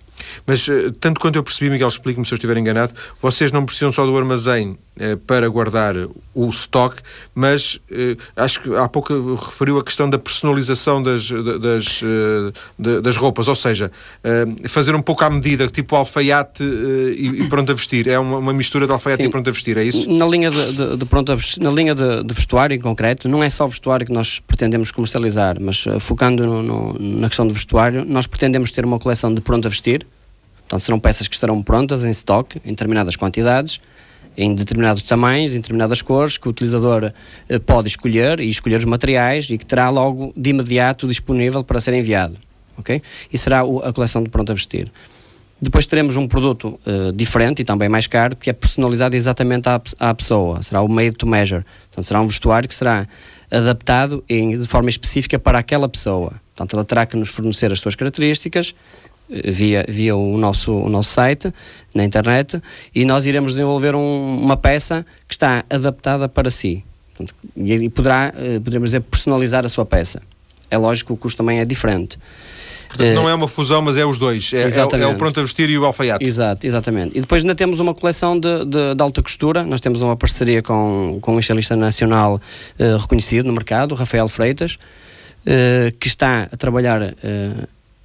[0.47, 3.91] Mas, eh, tanto quanto eu percebi, Miguel, explique-me se eu estiver enganado, vocês não precisam
[3.91, 5.95] só do armazém eh, para guardar
[6.35, 7.01] o estoque,
[7.35, 13.17] mas eh, acho que há pouco referiu a questão da personalização das, das, eh, das
[13.17, 13.91] roupas, ou seja,
[14.23, 18.07] eh, fazer um pouco à medida, tipo alfaiate e, e, pronto a vestir.
[18.07, 19.29] É uma, uma mistura de alfaiate Sim.
[19.29, 20.07] e pronto a vestir, é isso?
[20.11, 23.43] Na linha de, de, de pronto a na linha de, de, vestuário em concreto, não
[23.43, 28.05] é só vestuário que nós pretendemos comercializar, mas focando no, no, na questão de vestuário,
[28.05, 30.07] nós pretendemos ter uma coleção de pronto a vestir
[30.73, 33.79] Portanto, serão peças que estarão prontas em stock, em determinadas quantidades,
[34.35, 37.13] em determinados tamanhos, em determinadas cores, que o utilizador
[37.47, 41.79] eh, pode escolher e escolher os materiais e que terá logo de imediato disponível para
[41.79, 42.39] ser enviado.
[42.79, 43.03] ok?
[43.31, 44.91] E será a coleção de pronto a vestir.
[45.61, 49.79] Depois teremos um produto uh, diferente e também mais caro, que é personalizado exatamente à,
[49.99, 50.63] à, pessoa.
[50.63, 51.67] Será o made to measure.
[51.89, 53.07] Portanto, será um vestuário que será
[53.51, 56.33] adaptado em, de forma específica para aquela pessoa.
[56.55, 58.75] Portanto, ela terá que nos fornecer as suas características,
[59.29, 61.53] via, via o, nosso, o nosso site
[61.95, 62.61] na internet
[62.95, 68.33] e nós iremos desenvolver um, uma peça que está adaptada para si Portanto, e, poderá,
[68.37, 70.23] eh, poderemos dizer, personalizar a sua peça.
[70.71, 72.19] É lógico que o custo também é diferente.
[72.89, 74.53] Portanto, não é uma fusão, mas é os dois.
[74.53, 76.25] É, é, é, o pronto a vestir e o alfaiate.
[76.25, 77.17] Exato, exatamente.
[77.17, 79.63] E depois ainda temos uma coleção de, de, de alta costura.
[79.63, 82.41] Nós temos uma parceria com, com um estilista nacional
[82.79, 84.79] uh, reconhecido no mercado, Rafael Freitas,
[85.99, 87.15] que está a trabalhar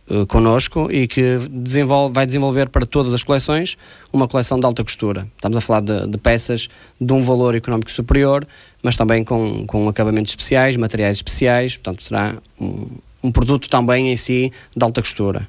[0.09, 3.77] uh, connosco e que desenvolve, vai desenvolver para todas as coleções
[4.11, 5.27] uma coleção de alta costura.
[5.35, 8.47] Estamos a falar de, de peças de um valor económico superior,
[8.81, 12.87] mas também com, com acabamentos especiais, materiais especiais, portanto será um,
[13.23, 15.47] um produto também em si de alta costura.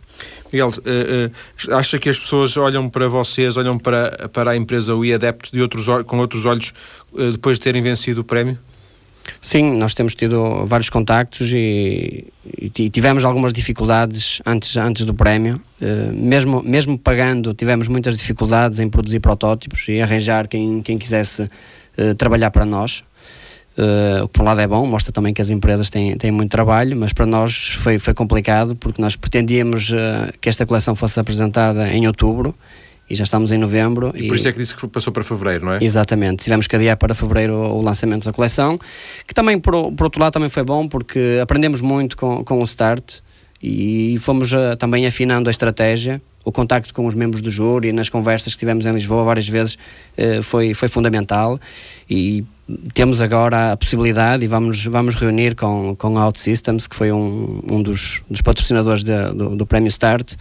[0.53, 4.95] Miguel, uh, uh, acha que as pessoas olham para vocês, olham para, para a empresa
[4.95, 6.73] WeAdept de outros, com outros olhos
[7.13, 8.59] uh, depois de terem vencido o prémio?
[9.41, 12.27] Sim, nós temos tido vários contactos e,
[12.63, 15.61] e tivemos algumas dificuldades antes, antes do prémio.
[15.81, 21.43] Uh, mesmo, mesmo pagando, tivemos muitas dificuldades em produzir protótipos e arranjar quem, quem quisesse
[21.43, 23.05] uh, trabalhar para nós.
[23.77, 26.33] Uh, o que por um lado é bom, mostra também que as empresas têm, têm
[26.33, 29.93] muito trabalho, mas para nós foi, foi complicado porque nós pretendíamos
[30.41, 32.57] que esta coleção fosse apresentada em outubro
[33.09, 34.13] e já estamos em novembro.
[34.15, 35.79] E, e por isso é que disse que passou para fevereiro, não é?
[35.81, 38.79] Exatamente, tivemos que adiar para fevereiro o lançamento da coleção,
[39.27, 42.65] que também, por, por outro lado, também foi bom porque aprendemos muito com, com o
[42.65, 43.21] Start
[43.63, 46.21] e fomos uh, também afinando a estratégia.
[46.45, 49.75] O contacto com os membros do júri, nas conversas que tivemos em Lisboa várias vezes,
[49.75, 51.59] uh, foi, foi fundamental
[52.09, 52.45] e
[52.93, 57.61] temos agora a possibilidade e vamos, vamos reunir com, com a OutSystems, que foi um,
[57.69, 60.35] um dos, dos patrocinadores de, do, do Prémio Start,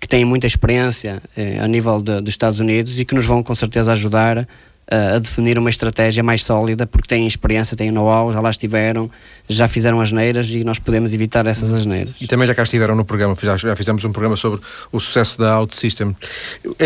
[0.00, 3.42] que têm muita experiência eh, a nível de, dos Estados Unidos e que nos vão
[3.42, 4.48] com certeza ajudar
[4.90, 9.10] a definir uma estratégia mais sólida, porque têm experiência, têm know-how, já lá estiveram,
[9.48, 12.14] já fizeram asneiras e nós podemos evitar essas asneiras.
[12.20, 15.58] E também já cá estiveram no programa, já, fizemos um programa sobre o sucesso da
[15.58, 16.16] OutSystem.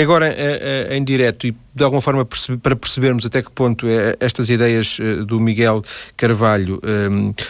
[0.01, 2.27] Agora, eh, eh, em direto, e de alguma forma
[2.63, 3.87] para percebermos até que ponto
[4.21, 5.83] estas ideias do Miguel
[6.17, 6.81] Carvalho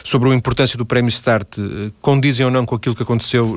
[0.03, 1.59] sobre a importância do Prémio Start
[2.01, 3.55] condizem ou não com aquilo que aconteceu,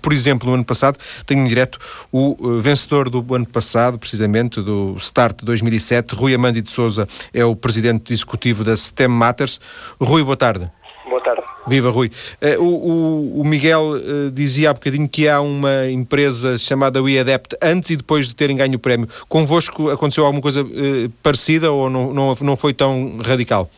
[0.00, 1.80] por, exemplo, no ano passado, tenho em direto
[2.12, 6.14] o vencedor do ano passado, precisamente, do Start 2007, 2007.
[6.14, 9.60] Rui Amandi de Souza é o presidente executivo da STEM Matters.
[10.00, 10.70] Rui, boa tarde.
[11.08, 11.42] Boa tarde.
[11.68, 12.10] Viva, Rui.
[12.58, 17.90] Uh, o, o, Miguel uh, dizia há bocadinho que há uma empresa chamada WeAdept antes
[17.90, 19.08] e depois de terem ganho o prémio.
[19.28, 20.66] Convosco aconteceu alguma coisa uh,
[21.22, 23.70] parecida ou não, não, não foi tão radical?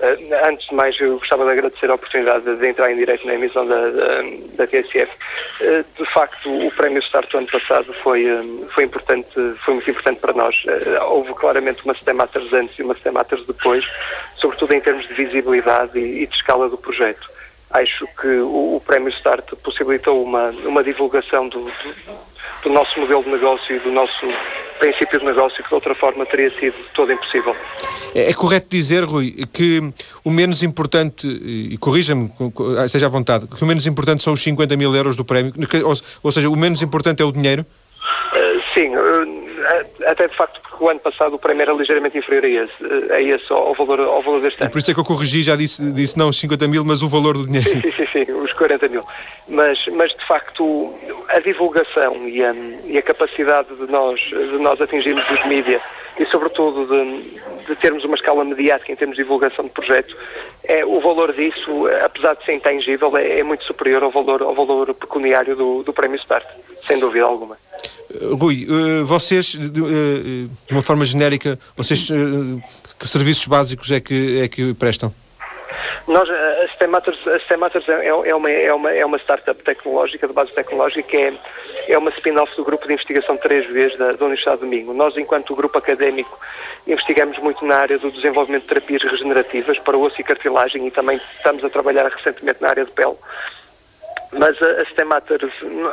[0.00, 3.34] Uh, antes de mais, eu gostava de agradecer a oportunidade de entrar em direto na
[3.34, 4.22] emissão da, da,
[4.56, 5.10] da TSF.
[5.60, 9.28] Uh, de facto, o Prémio Start do ano passado foi, um, foi, importante,
[9.64, 10.56] foi muito importante para nós.
[11.08, 13.84] Houve claramente uma Stematers antes e uma Stematers depois,
[14.36, 17.30] sobretudo em termos de visibilidade e, e de escala do projeto.
[17.70, 21.70] Acho que o, o Prémio Start possibilitou uma, uma divulgação do,
[22.62, 24.26] do nosso modelo de negócio e do nosso
[24.78, 27.54] princípio de negócio que de outra forma teria sido todo impossível.
[28.14, 29.92] É, é correto dizer, Rui, que
[30.24, 32.32] o menos importante, e corrija-me,
[32.84, 35.52] esteja à vontade, que o menos importante são os 50 mil euros do prémio,
[35.84, 37.64] ou, ou seja, o menos importante é o dinheiro?
[38.32, 39.39] Uh, sim, uh,
[40.06, 43.20] até de facto porque o ano passado o prémio era ligeiramente inferior a esse, a
[43.20, 44.70] esse ao, valor, ao valor deste ano.
[44.70, 47.36] por isso é que eu corrigi, já disse, disse não 50 mil, mas o valor
[47.36, 47.68] do dinheiro.
[47.68, 49.02] Sim, sim, sim, sim os 40 mil.
[49.48, 50.94] Mas, mas de facto
[51.28, 52.54] a divulgação e a,
[52.84, 55.82] e a capacidade de nós, de nós atingirmos os mídias
[56.18, 60.14] e sobretudo de, de, termos uma escala mediática em termos de divulgação de projeto,
[60.64, 64.54] é, o valor disso, apesar de ser intangível, é, é muito superior ao valor, ao
[64.54, 66.46] valor pecuniário do, do Prémio Start,
[66.86, 67.56] sem dúvida alguma.
[68.38, 72.60] Rui, eh, vocês, eh, de uma forma genérica, vocês eh,
[72.98, 75.14] que serviços básicos é que, é que prestam?
[76.08, 80.52] Nós, a Stematters, a é, é, uma, é, uma, é uma startup tecnológica, de base
[80.52, 81.32] tecnológica, é,
[81.88, 84.92] é uma spin-off do grupo de investigação 3Vs da, da Universidade de Domingo.
[84.92, 86.36] Nós, enquanto grupo académico,
[86.86, 91.20] investigamos muito na área do desenvolvimento de terapias regenerativas para osso e cartilagem e também
[91.36, 93.16] estamos a trabalhar recentemente na área de pele
[94.32, 95.40] mas a, a Stematter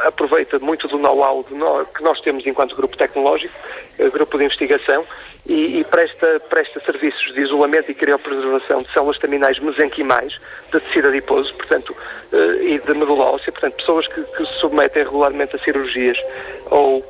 [0.06, 3.54] aproveita muito do know-how que nós temos enquanto grupo tecnológico,
[3.98, 5.06] eh, grupo de investigação,
[5.48, 10.34] e, e, presta, presta serviços de isolamento e criopreservação de células terminais mesenquimais,
[10.72, 11.96] de tecido adiposo, portanto,
[12.34, 16.18] uh, e de medula óssea, portanto, pessoas que, que se submetem regularmente a cirurgias
[16.70, 17.02] ou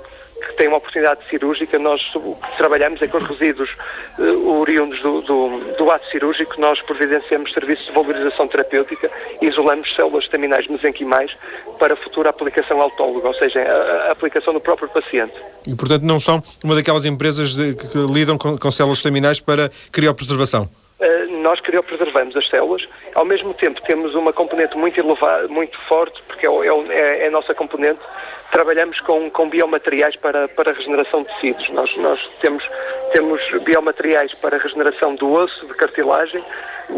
[0.41, 3.69] que têm uma oportunidade cirúrgica, nós o que trabalhamos é com os resíduos
[4.17, 9.09] uh, oriundos do, do, do, ato cirúrgico, nós providenciamos serviços de valorização terapêutica
[9.41, 11.31] e isolamos células terminais mesenquimais
[11.79, 15.33] para futura aplicação autóloga, ou seja, a, a, aplicação no próprio paciente.
[15.65, 19.71] E, portanto, não são uma daquelas empresas de, que, lidam com, com células terminais para
[19.91, 20.69] criopreservação?
[20.99, 26.21] Uh, nós criopreservamos as células, ao mesmo tempo temos uma componente muito elevada, muito forte,
[26.27, 27.99] porque é, é, é a nossa componente
[28.51, 31.69] trabalhamos com, com biomateriais para, para regeneração de tecidos.
[31.69, 32.67] Nós, nós temos,
[33.11, 36.43] temos biomateriais para regeneração do osso, de cartilagem,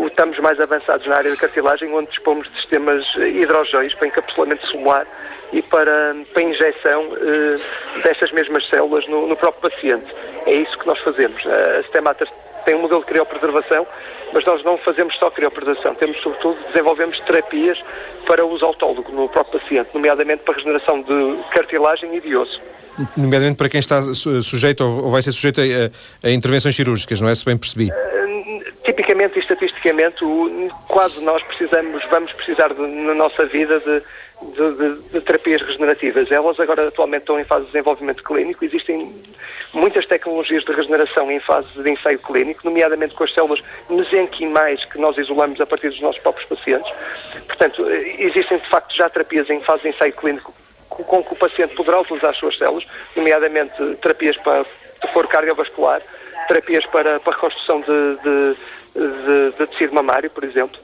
[0.08, 5.08] estamos mais avançados na área de cartilagem, onde dispomos de sistemas hidrogéis para encapsulamento celular
[5.52, 10.06] e para, para injeção eh, dessas mesmas células no, no, próprio paciente.
[10.46, 11.42] É isso que nós fazemos.
[11.48, 12.28] A Stemata
[12.70, 13.88] tem um modelo de criopreservação
[14.32, 17.80] mas nós não fazemos só criopreservação, temos sobretudo, desenvolvemos terapias
[18.28, 22.62] para uso autólogo no próprio paciente, nomeadamente para regeneração de cartilagem e de osso.
[23.18, 27.34] Nomeadamente para quem está sujeito ou vai ser sujeito a, a intervenções cirúrgicas, não é?
[27.34, 27.90] Se bem percebi.
[27.90, 30.20] Uh, tipicamente e estatisticamente,
[30.88, 34.04] quase nós precisamos, vamos precisar de, na nossa vida de
[34.42, 36.32] de, de, de, terapias regenerativas.
[36.32, 38.64] Elas agora atualmente estão em fase de desenvolvimento clínico.
[38.64, 39.14] Existem
[39.74, 44.98] muitas tecnologias de regeneração em fase de ensaio clínico, nomeadamente com as células mesenquimais que
[44.98, 46.92] nós isolamos a partir dos nossos próprios pacientes.
[47.48, 50.54] Portanto, existem de facto já terapias em fase de ensaio clínico
[50.90, 54.66] com que o paciente poderá utilizar as suas células, nomeadamente terapias para
[55.14, 56.02] foro cardiovascular,
[56.48, 58.56] terapias para, para reconstrução de, de,
[58.96, 60.80] de, de tecido mamário, por exemplo.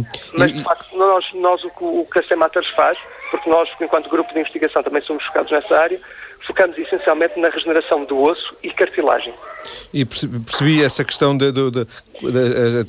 [0.00, 0.06] Sim.
[0.34, 2.96] Mas, de facto, nós, nós o, que, o que a Sematters faz,
[3.30, 6.00] porque nós, enquanto grupo de investigação, também somos focados nessa área,
[6.46, 9.34] focamos essencialmente na regeneração do osso e cartilagem.
[9.92, 11.52] E percebi essa questão da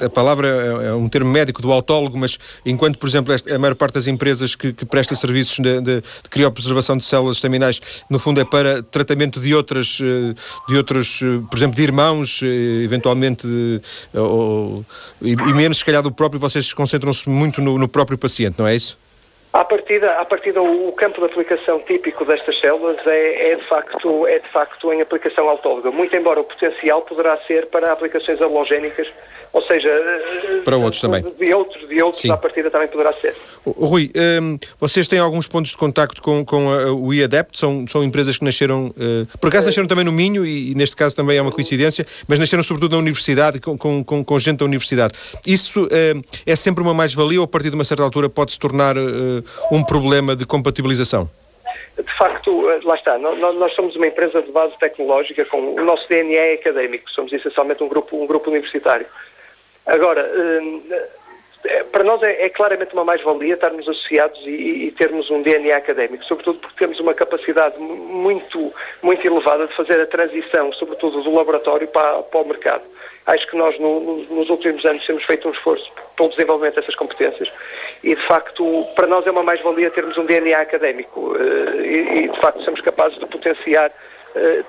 [0.06, 3.76] a palavra é, é um termo médico do autólogo, mas enquanto, por exemplo, a maior
[3.76, 8.20] parte das empresas que, que presta serviços de, de, de criopreservação de células estaminais, no
[8.20, 10.34] fundo é para tratamento de outras, eh,
[10.68, 13.48] de outros, eh, por exemplo, de irmãos, eh, eventualmente,
[14.14, 14.86] ou,
[15.22, 18.68] e, e, menos, se calhar, do próprio, vocês concentram-se muito no, no próprio paciente, não
[18.68, 18.98] é isso?
[19.54, 24.26] À partida, à partida o, campo de aplicação típico destas células é, é, de facto,
[24.26, 29.08] é de facto em aplicação autóloga, muito embora o potencial poderá ser para aplicações halogénicas
[29.54, 29.90] ou seja,
[30.66, 31.24] para outros de, também.
[31.40, 33.36] De outros, de outros à partida também poderá ser.
[33.64, 34.12] Rui,
[34.42, 37.60] um, vocês têm alguns pontos de contacto com, com a, o IADEPT?
[37.60, 40.96] São, são empresas que nasceram, uh, por acaso nasceram também no Minho, e, e, neste
[40.96, 44.58] caso também é uma coincidência, mas nasceram sobretudo na universidade, com, com, com, com gente
[44.58, 45.14] da universidade.
[45.46, 45.90] Isso uh,
[46.48, 49.44] é sempre uma mais-valia ou a partir de uma certa altura pode se tornar uh,
[49.72, 51.30] um problema de compatibilização?
[51.98, 56.08] de facto, eh, lá está, nós, somos uma empresa de base tecnológica, com o nosso
[56.10, 59.06] DNA é académico, somos essencialmente um grupo, um grupo universitário.
[59.86, 60.82] Agora, hum,
[61.66, 66.26] é, para nós é, é, claramente uma mais-valia estarmos associados e, termos um DNA académico,
[66.26, 71.88] sobretudo porque temos uma capacidade muito, muito elevada de fazer a transição, sobretudo do laboratório
[71.88, 72.84] para, para o mercado.
[73.26, 76.96] Acho que nós, no, no, nos últimos anos, temos feito um esforço pelo desenvolvimento dessas
[76.96, 77.50] competências
[78.04, 82.28] e, de facto, para nós é uma mais-valia termos um DNA académico eh, e, e,
[82.28, 83.90] de facto, somos capazes de potenciar
[84.36, 84.64] eh,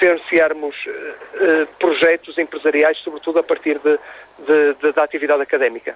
[0.00, 3.98] potenciarmos uh, projetos empresariais, sobretudo a partir de,
[4.46, 5.94] de, de, da atividade académica.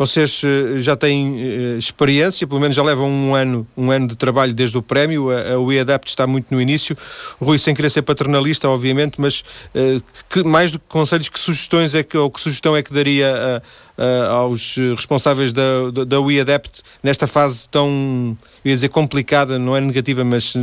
[0.00, 0.40] Vocês
[0.78, 4.80] já têm experiência, pelo menos já levam um ano, um ano de trabalho desde o
[4.80, 6.96] prémio, a, a UEADAPT está muito no início.
[7.38, 9.40] Rui, sem querer ser paternalista, obviamente, mas
[9.74, 12.94] uh, que, mais do que conselhos, que sugestões é que, ou que sugestão é que
[12.94, 13.60] daria
[13.98, 19.76] uh, aos responsáveis da, da, da UEADAPT nesta fase tão, eu ia dizer complicada, não
[19.76, 20.54] é negativa, mas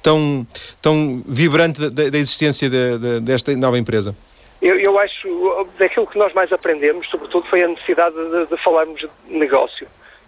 [0.00, 0.46] tão,
[0.80, 4.14] tão vibrante da, da existência de, de, desta nova empresa?
[4.60, 9.00] Eu, eu, acho, daquilo que nós mais aprendemos, sobretudo, foi a necessidade de, de falarmos
[9.00, 9.86] de negócio.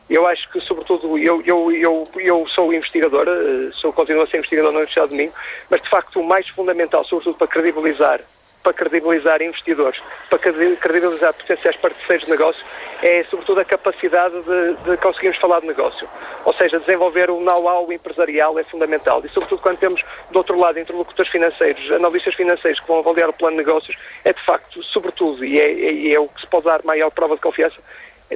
[0.09, 3.33] Eu acho que, sobretudo, eu, eu, eu, eu sou investigadora,
[3.73, 5.33] sou, continuo a ser investigador na Universidade de Minho,
[5.69, 8.21] mas, de facto, o mais fundamental, sobretudo para credibilizar
[8.63, 12.65] para credibilizar investidores, para credibilizar potenciais parceiros de negócio,
[13.03, 16.09] é sobretudo a capacidade de, de conseguirmos falar de negócio.
[16.45, 19.23] Ou seja, desenvolver o know-how empresarial é fundamental.
[19.25, 23.33] E sobretudo quando temos, do outro lado, interlocutores financeiros, analistas financeiros que vão avaliar o
[23.33, 26.67] plano de negócios, é de facto, sobretudo, e é, é, é o que se pode
[26.67, 27.77] dar maior prova de confiança,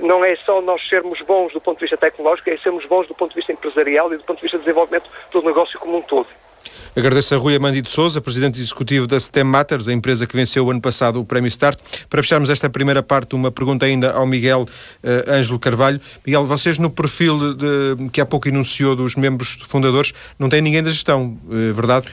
[0.02, 3.14] não é só nós sermos bons do ponto de vista tecnológico, é sermos bons do
[3.14, 6.02] ponto de vista empresarial e do ponto de vista de desenvolvimento do negócio como um
[6.02, 6.26] todo.
[6.96, 10.66] Agradeço a Rui Amandi de Souza, presidente executivo da STEM Matters, a empresa que venceu
[10.66, 11.79] o ano passado o Prémio Start.
[12.09, 16.00] Para fecharmos esta primeira parte, uma pergunta ainda ao Miguel uh, Ângelo Carvalho.
[16.24, 20.83] Miguel, vocês no perfil de, que há pouco enunciou dos membros fundadores, não tem ninguém
[20.83, 22.07] da gestão, uh, verdade?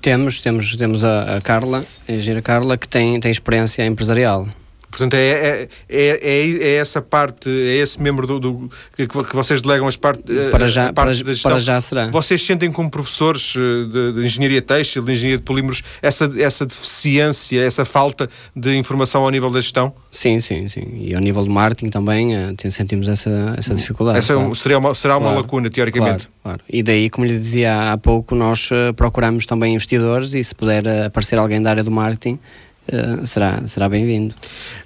[0.00, 4.46] Temos, temos, temos a, a Carla, a engenheira Carla, que tem, tem experiência empresarial.
[4.90, 9.60] Portanto, é, é, é, é, essa parte, é esse membro do, do que, que, vocês
[9.60, 12.08] delegam as parte, para já, parte para, para, já será.
[12.08, 17.62] Vocês sentem como professores de, de, engenharia têxtil, de engenharia de polímeros, essa, essa deficiência,
[17.62, 19.92] essa falta de informação ao nível da gestão?
[20.10, 20.86] Sim, sim, sim.
[20.94, 22.30] E ao nível do marketing também
[22.70, 24.18] sentimos essa, essa dificuldade.
[24.18, 24.54] Essa claro.
[24.54, 26.28] seria uma, será uma claro, lacuna, teoricamente.
[26.42, 26.60] Claro, claro.
[26.68, 31.38] E daí, como lhe dizia há pouco, nós procuramos também investidores e se puder aparecer
[31.38, 32.38] alguém da área do marketing
[32.90, 34.34] Uh, será, será bem-vindo.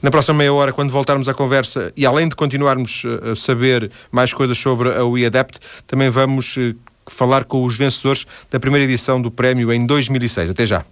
[0.02, 3.90] Na próxima meia hora, quando voltarmos à conversa, e além de continuarmos uh, a saber
[4.10, 6.74] mais coisas sobre a WeAdapt, também vamos uh,
[7.06, 10.50] falar com os vencedores da primeira edição do prémio em 2006.
[10.50, 10.84] Até já.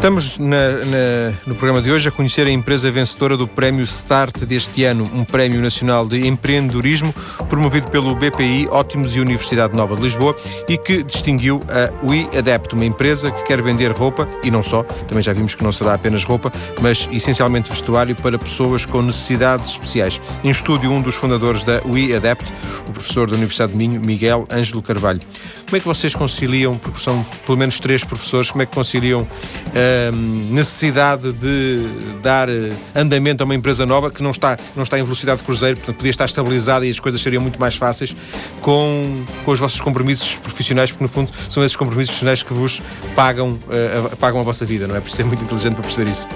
[0.00, 4.46] Estamos na, na, no programa de hoje a conhecer a empresa vencedora do Prémio START
[4.46, 7.14] deste ano, um Prémio Nacional de Empreendedorismo
[7.50, 10.34] promovido pelo BPI Ótimos e Universidade Nova de Lisboa
[10.66, 15.22] e que distinguiu a WeAdapt, uma empresa que quer vender roupa e não só, também
[15.22, 20.18] já vimos que não será apenas roupa, mas essencialmente vestuário para pessoas com necessidades especiais.
[20.42, 22.50] Em estúdio, um dos fundadores da WeAdapt,
[22.88, 25.20] o professor da Universidade de Minho, Miguel Ângelo Carvalho.
[25.70, 29.24] Como é que vocês conciliam, porque são pelo menos três professores, como é que conciliam
[29.68, 30.10] a
[30.50, 31.86] necessidade de
[32.20, 32.48] dar
[32.92, 35.98] andamento a uma empresa nova que não está, não está em velocidade de cruzeiro, portanto
[35.98, 38.16] podia estar estabilizada e as coisas seriam muito mais fáceis
[38.60, 42.82] com, com os vossos compromissos profissionais, porque no fundo são esses compromissos profissionais que vos
[43.14, 45.02] pagam, uh, pagam a vossa vida, não é?
[45.06, 46.26] Isso é muito inteligente para perceber isso.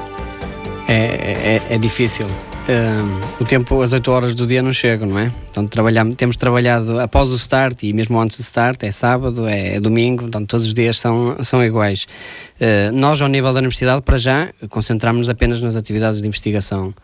[0.87, 2.29] É, é, é difícil
[3.41, 5.31] o tempo, as 8 horas do dia não chegam, não é?
[5.51, 9.77] Então trabalhamos, temos trabalhado após o start e mesmo antes do start, é sábado, é,
[9.77, 12.07] é domingo, então todos os dias são, são iguais.
[12.59, 16.95] Uh, nós, ao nível da universidade, para já, concentramos-nos apenas nas atividades de investigação.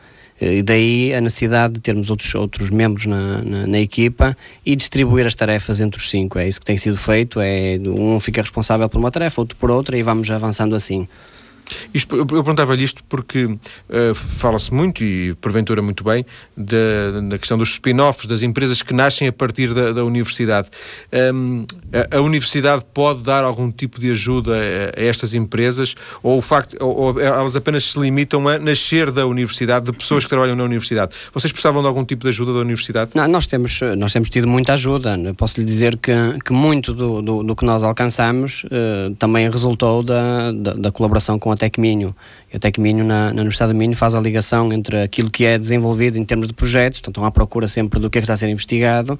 [0.41, 4.75] Uh, e daí a necessidade de termos outros, outros membros na, na, na, equipa e
[4.75, 6.39] distribuir as tarefas entre os cinco.
[6.39, 9.71] É isso que tem sido feito, é um fica responsável por uma tarefa, outro por
[9.71, 11.07] outra e vamos avançando assim.
[11.93, 16.25] Isto, eu perguntava-lhe isto porque uh, fala-se muito, e porventura muito bem,
[16.57, 20.69] da, da questão dos spin-offs, das empresas que nascem a partir da, da universidade.
[21.35, 26.39] Um, a, a, universidade pode dar algum tipo de ajuda a, a estas empresas ou
[26.39, 30.31] o facto, ou, ou, elas apenas se limitam a nascer da universidade, de pessoas que
[30.31, 31.15] trabalham na universidade?
[31.33, 33.11] Vocês precisavam de algum tipo de ajuda da universidade?
[33.15, 35.17] Não, nós temos, nós temos tido muita ajuda.
[35.37, 36.13] Posso lhe dizer que,
[36.45, 41.39] que muito do, do, do que nós alcançamos uh, também resultou da, da, da colaboração
[41.39, 42.17] com a Tecminho.
[42.53, 45.57] E o Tecminho, na, na Universidade do Minho, faz a ligação entre aquilo que é
[45.57, 48.37] desenvolvido em termos de projetos, então à procura sempre do que é que está a
[48.37, 49.19] ser investigado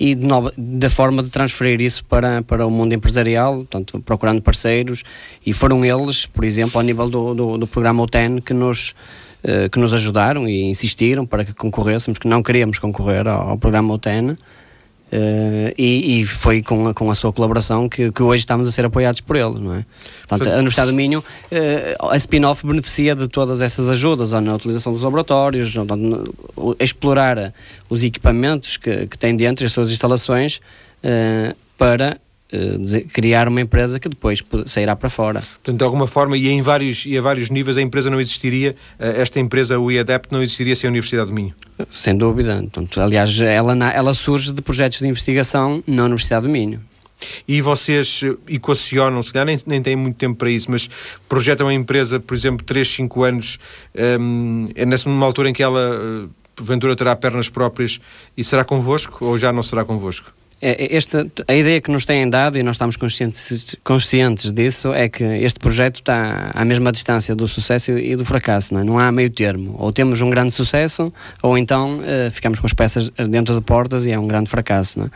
[0.00, 5.04] e nova, da forma de transferir isso para, para o mundo empresarial, portanto, procurando parceiros.
[5.44, 8.94] E foram eles, por exemplo, ao nível do, do, do programa OTEN, que nos
[9.44, 13.58] eh, que nos ajudaram e insistiram para que concorrêssemos, que não queríamos concorrer ao, ao
[13.58, 14.36] programa OTEN,
[15.12, 18.72] Uh, e, e, foi com a, com a sua colaboração que, que, hoje estamos a
[18.72, 19.84] ser apoiados por ele, não é?
[20.26, 24.90] Portanto, a Universidade do Minho, uh, a spin-off beneficia de todas essas ajudas na utilização
[24.90, 25.74] dos laboratórios,
[26.80, 27.52] explorar
[27.90, 30.62] os equipamentos que, que tem dentro, as suas instalações,
[31.04, 32.18] uh, para
[33.12, 35.40] criar uma empresa que depois sairá para fora.
[35.40, 38.74] Portanto, de alguma forma, e, em vários, e a vários níveis, a empresa não existiria,
[38.98, 41.54] esta empresa, o IADEP, não existiria sem a Universidade do Minho.
[41.90, 42.56] Sem dúvida.
[42.56, 46.80] Portanto, aliás, ela, ela surge de projetos de investigação na Universidade do Minho.
[47.46, 50.88] E vocês equacionam, se calhar nem, nem têm muito tempo para isso, mas
[51.28, 53.58] projetam a empresa, por exemplo, 3, 5 anos,
[54.20, 58.00] um, é nessa numa altura em que ela, porventura, terá pernas próprias
[58.36, 60.32] e será convosco ou já não será convosco?
[60.64, 64.92] É, é, esta, a ideia que nos têm dado, e nós estamos conscientes, conscientes disso,
[64.92, 68.84] é que este projeto está à mesma distância do sucesso e do fracasso, não, é?
[68.84, 69.74] não há meio termo.
[69.76, 74.06] Ou temos um grande sucesso, ou então uh, ficamos com as peças dentro de portas
[74.06, 75.00] e é um grande fracasso.
[75.00, 75.10] É?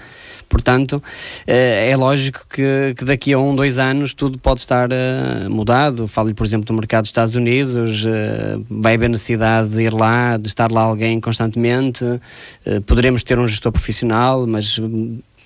[0.49, 1.03] Portanto, uh,
[1.47, 6.09] é lógico que, que, daqui a um, dois anos tudo pode estar uh, mudado.
[6.09, 8.05] Falo-lhe, por exemplo, do mercado dos Estados Unidos,
[8.69, 12.05] vai haver necessidade de ir lá, de estar lá alguém constantemente,
[12.85, 14.81] poderemos ter um gestor profissional, mas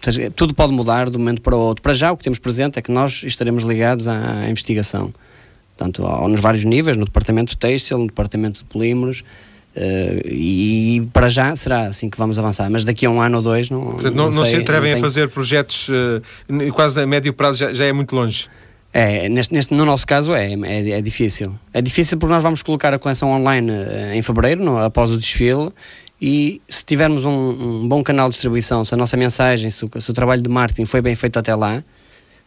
[0.00, 1.82] seja, tudo pode mudar de um momento para o outro.
[1.82, 5.12] Para já, o que temos presente é que nós estaremos ligados à, investigação.
[5.76, 9.22] Portanto, ao, nos vários níveis, no departamento de têxtil, no departamento de polímeros,
[9.70, 13.42] Uh, e para já será assim que vamos avançar, mas daqui a um ano ou
[13.42, 13.92] dois não.
[13.92, 17.72] Portanto, não, não, não se atrevem a fazer projetos uh, quase a médio prazo, já,
[17.72, 18.48] já, é muito longe.
[18.92, 21.54] É, neste, neste, no nosso caso é, é, é, difícil.
[21.72, 25.16] É difícil porque nós vamos colocar a coleção online uh, em fevereiro, no, após o
[25.16, 25.70] desfile,
[26.20, 29.90] e se tivermos um, um, bom canal de distribuição, se a nossa mensagem, se o,
[30.00, 31.82] se o trabalho de marketing foi bem feito até lá,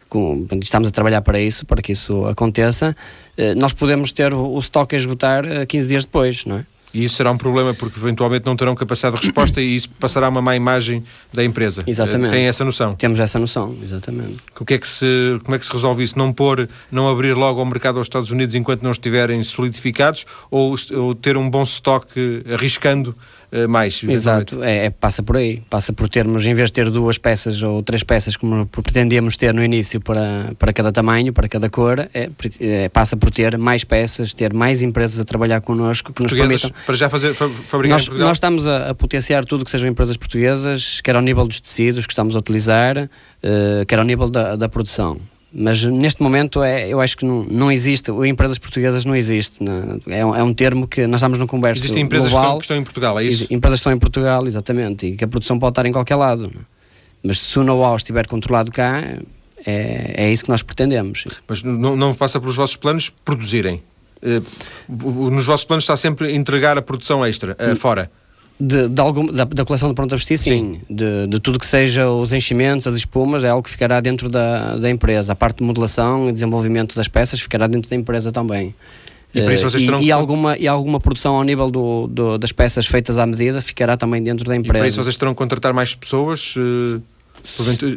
[0.08, 2.94] com, estamos a trabalhar para isso, para que isso aconteça,
[3.36, 6.66] eh, nós podemos ter o, o estoque a esgotar 15 eh, dias depois, não é?
[6.94, 10.28] E isso será um problema porque eventualmente não terão capacidade de resposta e isso passará
[10.28, 11.02] uma má imagem
[11.32, 11.82] da empresa.
[11.84, 12.30] Exatamente.
[12.30, 12.94] Tem essa noção?
[12.94, 14.36] Temos essa noção, exatamente.
[14.60, 15.06] O que é que se,
[15.42, 16.16] como é que se resolve isso?
[16.16, 20.76] Não pôr, não abrir logo ao mercado aos Estados Unidos enquanto não estiverem solidificados ou,
[20.92, 23.16] ou ter um bom estoque arriscando
[23.68, 24.02] mais.
[24.02, 25.62] Exato, é, é, passa por aí.
[25.70, 29.54] Passa por termos, em vez de ter duas peças ou três peças, como pretendíamos ter
[29.54, 32.30] no início para, para cada tamanho, para cada cor, é,
[32.60, 36.70] é, passa por ter mais peças, ter mais empresas a trabalhar connosco que nos permitam.
[36.84, 41.00] Para já fazer, fabricar nós, nós estamos a, a, potenciar tudo que sejam empresas portuguesas,
[41.00, 44.68] quer ao nível dos tecidos que estamos a utilizar, uh, quer ao nível da, da
[44.68, 45.20] produção.
[45.56, 49.62] Mas neste momento é, eu acho que não, não existe, o empresas portuguesas não existe.
[49.62, 51.80] Não, é, um, é, um, termo que nós estamos num conversa.
[51.80, 53.46] Existem empresas global, que estão em Portugal, é isso?
[53.48, 56.50] Empresas que estão em Portugal, exatamente, e que a produção pode estar em qualquer lado.
[56.52, 56.62] Não?
[57.22, 59.00] Mas se o know-how estiver controlado cá,
[59.64, 61.24] é, é isso que nós pretendemos.
[61.46, 63.80] Mas não, não passa pelos vossos planos produzirem?
[64.20, 68.10] Uh, nos vossos planos está sempre entregar a produção extra, uh, fora?
[68.58, 70.50] De, de algum, da, da, coleção de pronto a vestir, sim.
[70.50, 70.80] sim.
[70.88, 74.76] De, de, tudo que seja os enchimentos, as espumas, é algo que ficará dentro da,
[74.76, 75.32] da empresa.
[75.32, 78.74] A parte de modelação e desenvolvimento das peças ficará dentro da empresa também.
[79.34, 80.00] E, por isso vocês terão...
[80.00, 83.60] e, e, alguma, e alguma produção ao nível do, do, das peças feitas à medida
[83.60, 84.78] ficará também dentro da empresa.
[84.78, 86.54] E para isso vocês terão que contratar mais pessoas?
[86.56, 87.02] Uh...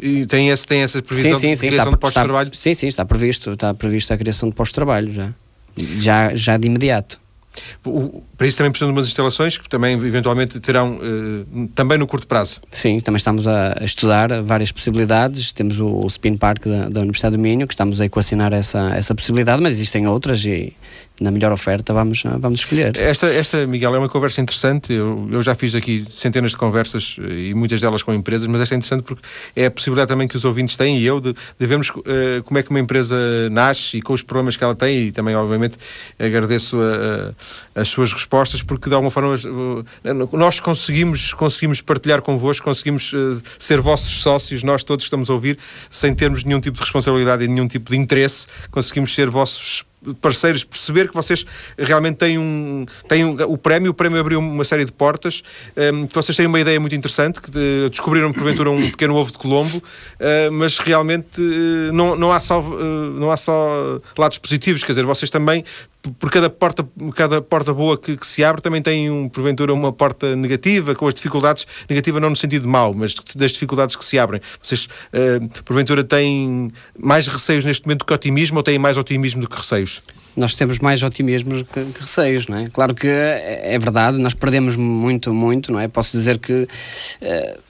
[0.02, 2.28] E tem, esse, tem essa previsão sim, sim, sim, de criação está, de postos de
[2.28, 2.50] trabalho?
[2.54, 5.34] Sim, sim, está previsto, está previsto a criação de postos de trabalho já.
[5.78, 7.22] Já, já de imediato.
[7.86, 12.08] O, para isso também precisam de umas instalações que também eventualmente terão uh, também no
[12.08, 12.60] curto prazo.
[12.70, 15.52] Sim, também estamos a, estudar várias possibilidades.
[15.52, 18.92] Temos o, o Spin Park da, da, Universidade do Minho, que estamos a equacionar essa,
[18.96, 20.74] essa possibilidade, mas existem outras e
[21.20, 22.96] na melhor oferta vamos, vamos escolher.
[22.98, 24.94] Esta, esta, Miguel, é uma conversa interessante.
[24.94, 28.62] Eu, eu já fiz aqui centenas de conversas eh, e muitas delas com empresas, mas
[28.62, 29.22] esta é interessante porque
[29.56, 32.58] é a possibilidade também que os ouvintes têm e eu de, de vermos uh, como
[32.60, 33.16] é que uma empresa
[33.50, 35.78] nasce e com os problemas que ela tem e também, obviamente,
[36.20, 37.34] agradeço a,
[37.76, 39.36] a, as suas respostas porque de alguma forma
[40.34, 45.58] nós conseguimos, conseguimos partilhar convosco, conseguimos uh, ser vossos sócios, nós todos estamos a ouvir,
[45.90, 49.84] sem termos nenhum tipo de responsabilidade e nenhum tipo de interesse, conseguimos ser vossos
[50.16, 51.46] parceiros perceber que vocês
[51.78, 55.44] realmente têm um, têm um, o prémio, o prémio abriu uma série de portas,
[55.94, 59.32] um, que vocês têm uma ideia muito interessante, que de, descobriram porventura um pequeno ovo
[59.32, 62.80] de Colombo, uh, mas realmente uh, não, não, há só, uh,
[63.20, 65.64] não há só lados positivos, quer dizer, vocês também
[66.20, 69.92] por cada porta, cada porta boa que, que, se abre também tem um, porventura uma
[69.92, 74.18] porta negativa, com as dificuldades, negativa não no sentido mau, mas das dificuldades que se
[74.18, 74.42] abrem.
[74.62, 79.50] Vocês uh, porventura têm mais receios neste momento que otimismo ou têm mais otimismo do
[79.50, 80.02] que receios?
[80.36, 82.68] Nós temos mais otimismo que, que, receios, não é?
[82.68, 85.88] Claro que é, é verdade, nós perdemos muito, muito, não é?
[85.88, 87.67] Posso dizer que uh,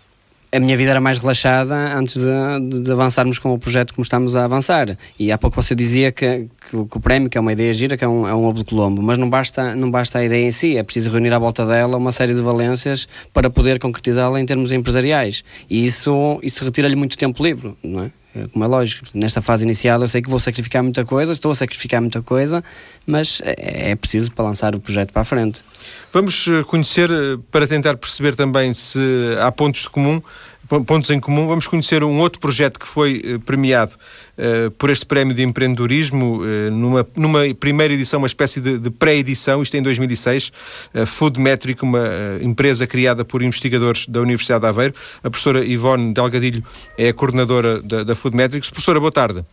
[0.52, 4.36] a minha vida era mais relaxada antes de, de, avançarmos com o projeto como estamos
[4.36, 4.98] a avançar.
[5.20, 7.98] E há pouco você dizia que, que, que o prémio, que é uma ideia gira,
[7.98, 10.46] que é um, é um ovo de Colombo, mas não basta, não basta a ideia
[10.46, 14.40] em si, é preciso reunir à volta dela uma série de valências para poder concretizá-la
[14.40, 15.44] em termos empresariais.
[15.70, 18.12] E isso, isso retira-lhe muito tempo livre, não é?
[18.44, 18.48] É?
[18.48, 21.56] Como é lógico, nesta fase inicial eu sei que vou sacrificar muita coisa, estou a
[21.56, 22.64] sacrificar muita coisa,
[23.06, 25.62] mas é, é preciso para lançar o projeto para a frente.
[26.12, 29.00] Vamos eh, conhecer, eh, para tentar perceber também se
[29.40, 30.22] há pontos de comum,
[30.68, 35.06] pontos em comum, vamos conhecer um outro projeto que foi eh, premiado uh, por este
[35.06, 39.82] Prémio de Empreendedorismo, uh, numa, numa primeira edição, uma espécie de, de pré-edição, isto em
[39.82, 40.52] 2006,
[40.94, 42.08] uh, Food Metric, uma
[42.42, 44.94] empresa criada por investigadores da Universidade de Aveiro.
[45.24, 46.64] A professora Ivone Delgadilho
[46.98, 48.70] é a coordenadora da, da Food Metrics.
[48.70, 49.44] Professora, boa tarde.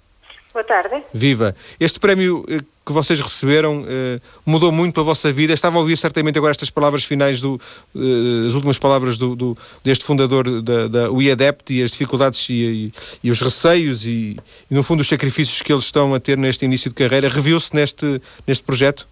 [0.55, 1.03] Boa tarde.
[1.13, 1.57] Viva.
[1.81, 5.53] Este prémio que vocês receberam eh, mudou muito a vossa vida?
[5.53, 7.61] Estava a ouvir certamente agora estas palavras finais, do,
[7.97, 12.55] eh, as últimas palavras do, do, deste fundador da, da UIADEPT e as dificuldades e,
[12.55, 12.93] e,
[13.25, 14.37] e os receios e,
[14.71, 17.29] e, no fundo, os sacrifícios que eles estão a ter neste início de carreira.
[17.29, 19.09] Reviu-se neste, neste projeto?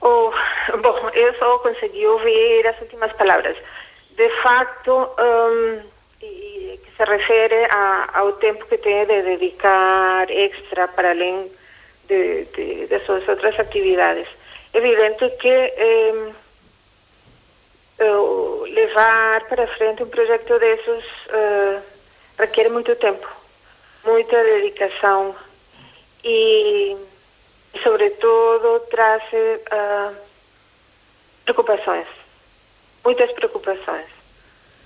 [0.00, 0.30] Oh,
[0.80, 3.56] bom, eu só consegui ouvir as últimas palavras.
[4.16, 5.91] De facto, um, e que
[7.02, 11.50] se refere a, ao tempo que tem de dedicar extra para além
[12.06, 14.28] de, de, de suas outras atividades.
[14.72, 16.32] Evidente que eh,
[18.70, 21.80] levar para frente um projeto desses eh,
[22.38, 23.28] requer muito tempo,
[24.04, 25.34] muita dedicação
[26.24, 26.96] e,
[27.82, 30.14] sobretudo, traz uh,
[31.44, 32.06] preocupações,
[33.04, 34.06] muitas preocupações,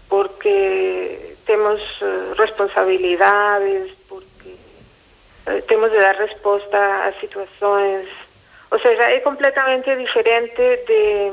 [0.09, 3.93] porque temos uh, responsabilidades,
[5.47, 6.77] eh, temos de dar resposta
[7.07, 8.09] a situações.
[8.71, 11.33] Ou seja, é completamente diferente de,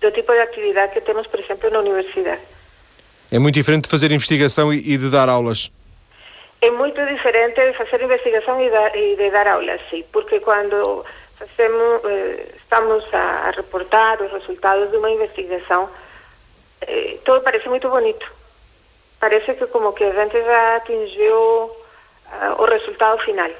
[0.00, 2.42] do tipo de atividade que temos, por exemplo, na universidade.
[3.32, 5.72] É muito diferente de fazer investigação e, e de dar aulas.
[6.60, 11.06] É muito diferente de fazer investigação e, da, e de dar aulas, sim, porque quando
[11.38, 15.88] fazemos, eh, estamos a, a, reportar os resultados de uma investigação,
[16.82, 18.30] eh, tudo parece muito bonito.
[19.20, 21.76] Parece que como que a gente já atingiu uh,
[22.58, 23.50] o resultado final.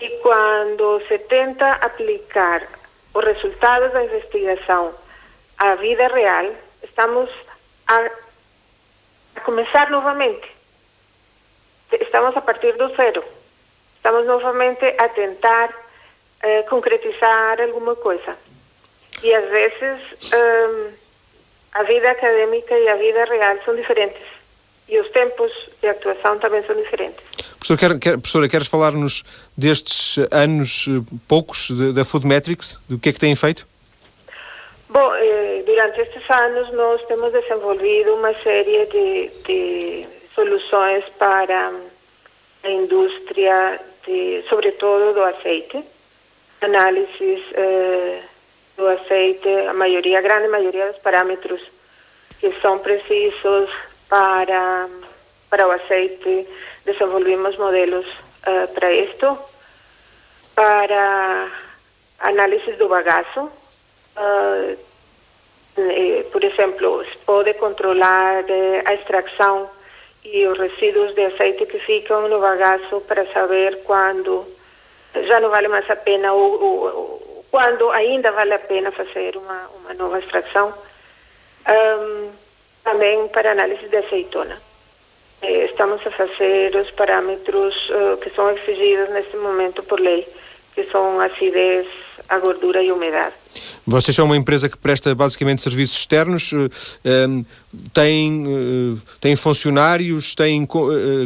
[0.00, 2.66] E quando se tenta aplicar
[3.12, 4.94] os resultados da investigação
[5.58, 6.46] à vida real,
[6.82, 7.28] estamos
[7.88, 8.10] a,
[9.36, 10.48] a começar novamente.
[12.00, 13.24] Estamos a partir do zero.
[13.96, 18.36] Estamos novamente a tentar uh, concretizar alguma coisa.
[19.22, 20.92] E às vezes um,
[21.72, 24.31] a vida acadêmica e a vida real são diferentes.
[24.92, 27.24] E os tempos de atuação também são diferentes.
[27.58, 29.24] Professor, quer, quer, professora, queres falar-nos
[29.56, 32.78] destes anos eh, poucos da Food Metrics?
[32.90, 33.66] Do que é que têm feito?
[34.90, 41.72] Bom, eh, durante estes anos nós temos desenvolvido uma série de, de soluções para
[42.62, 45.82] a indústria, de, sobretudo do azeite,
[46.60, 48.20] análises eh,
[48.76, 51.62] do azeite, a maioria, a grande maioria dos parâmetros
[52.40, 53.70] que são precisos
[54.12, 54.90] para,
[55.48, 56.46] para o azeite
[56.84, 59.38] desenvolvimos modelos uh, para isto,
[60.54, 61.50] para
[62.20, 63.50] análisis do bagaço.
[64.14, 64.76] Uh,
[65.78, 69.70] eh, por exemplo, se pode controlar eh, a extração
[70.22, 74.46] e os resíduos de azeite que ficam no bagaço para saber quando
[75.26, 79.68] já não vale mais a pena ou, ou, quando ainda vale a pena fazer uma,
[79.78, 80.74] uma nova extração.
[81.66, 82.41] Um,
[82.84, 84.56] também para análise de azeitona.
[85.42, 90.26] Eh, estamos a fazer os parâmetros uh, que são exigidos neste momento por lei,
[90.72, 91.86] que são acidez,
[92.28, 93.34] a gordura e a umidade.
[93.84, 96.70] Vocês são uma empresa que presta basicamente serviços externos, uh,
[97.28, 97.44] um,
[97.92, 100.64] têm, uh, têm funcionários, têm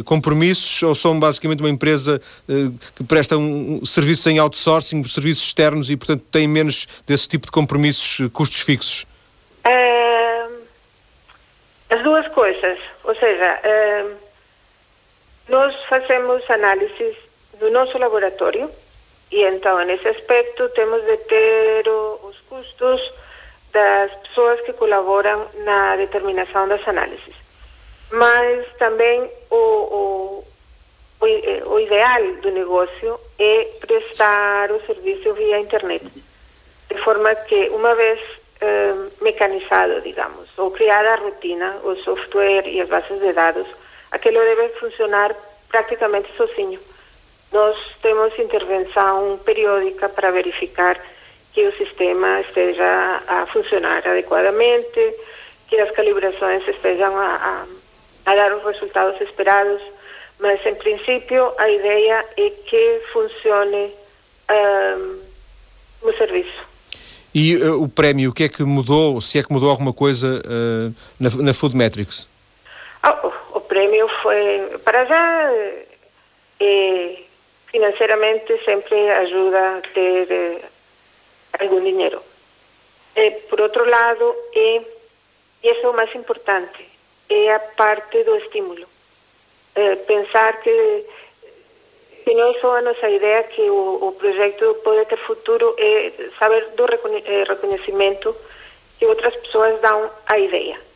[0.03, 2.19] compromissos ou são basicamente uma empresa
[2.95, 7.51] que presta um, serviços em outsourcing, serviços externos e, portanto, têm menos desse tipo de
[7.51, 9.05] compromissos, custos fixos?
[11.89, 14.05] As duas coisas, ou seja, eh,
[15.47, 17.15] nós fazemos análises
[17.59, 18.69] do nosso laboratório
[19.31, 23.13] e então nesse aspecto temos de ter os custos
[23.71, 27.35] das pessoas que colaboram na determinação das análises.
[28.11, 30.47] Mas também o, o,
[31.21, 36.05] o, eh, o ideal do negócio é prestar o serviço via internet,
[36.89, 38.19] de forma que uma vez
[38.61, 43.67] eh, mecanizado, digamos, ou criada a rotina, o software e as bases de dados,
[44.11, 45.35] aquilo deve funcionar
[45.69, 46.79] praticamente sozinho.
[47.51, 50.99] Nós temos intervenção periódica para verificar
[51.53, 55.15] que o sistema esteja a funcionar adequadamente,
[55.67, 57.65] que as calibrações estejam a,
[58.25, 59.81] dar os resultados esperados,
[60.39, 63.93] mas em princípio a ideia é que funcione
[64.49, 65.19] um,
[66.01, 66.76] o serviço.
[67.33, 70.41] E uh, o prémio, o que é que mudou, se é que mudou alguma coisa
[70.45, 72.27] uh, na, na Food Metrics?
[73.03, 75.51] Oh, o, prémio foi, para já,
[76.59, 77.23] eh,
[77.67, 80.61] financeiramente sempre ajuda a ter eh,
[81.59, 82.21] algum dinheiro.
[83.15, 84.81] Eh, por outro lado, e
[85.63, 86.89] isso é o mais importante,
[87.29, 88.87] é a parte do estímulo.
[89.75, 91.05] Eh, pensar que
[92.31, 96.85] é só a nossa ideia que o, o projeto pode ter futuro, é saber do
[96.85, 98.35] reconhecimento
[98.97, 100.86] que outras pessoas dão à ideia.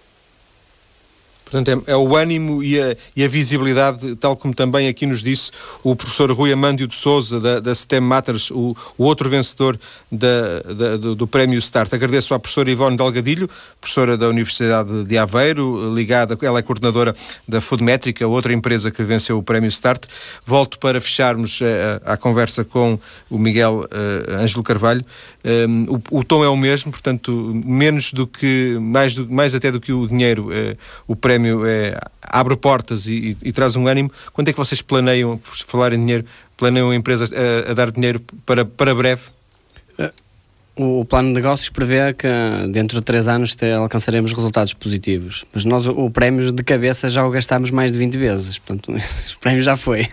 [1.52, 5.22] Portanto, é, é, o ânimo e a, e a, visibilidade, tal como também aqui nos
[5.22, 5.52] disse
[5.84, 9.78] o professor Rui Amândio de Souza, da, da STEM Matters, o, o outro vencedor
[10.10, 11.94] da, da, do, do, Prémio Start.
[11.94, 13.50] Agradeço à professora Ivone Delgadilho,
[13.82, 17.14] professora da Universidade de Aveiro, ligada, ela é coordenadora
[17.46, 20.06] da Foodmétrica, outra empresa que venceu o Prémio Start.
[20.46, 22.98] Volto para fecharmos a, eh, a conversa com
[23.30, 25.04] o Miguel uh, Ângelo Carvalho.
[25.44, 27.32] Um, o, o, tom é o mesmo, portanto,
[27.66, 30.78] menos do que, mais, do, mais até do que o dinheiro, uh,
[31.08, 34.12] o prémio é, abre portas e, e, e, traz um ânimo.
[34.34, 36.26] Quando é que vocês planeiam, por falar em dinheiro,
[36.58, 37.26] planeiam a empresa
[37.70, 39.24] a, dar dinheiro para, para breve?
[40.74, 42.28] O plano de negócios prevê que
[42.72, 47.26] dentro de 3 anos alcançaremos resultados positivos, mas nós o, o prémio de cabeça já
[47.26, 50.08] o gastámos mais de 20 vezes, portanto o prémio já foi.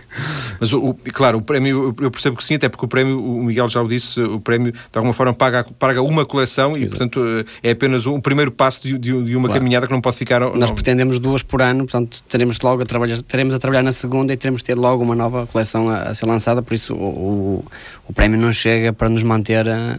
[0.59, 3.69] Mas o, claro, o prémio, eu percebo que sim, até porque o prémio, o Miguel
[3.69, 6.97] já o disse, o prémio de alguma forma paga, paga uma coleção e Exato.
[6.97, 9.61] portanto é apenas um primeiro passo de, de, de uma claro.
[9.61, 10.41] caminhada que não pode ficar...
[10.41, 10.75] Nós não.
[10.75, 14.37] pretendemos duas por ano, portanto teremos logo a trabalhar, teremos a trabalhar na segunda e
[14.37, 17.65] teremos de ter logo uma nova coleção a, a ser lançada, por isso o, o,
[18.09, 19.69] o prémio não chega para nos manter...
[19.69, 19.97] A,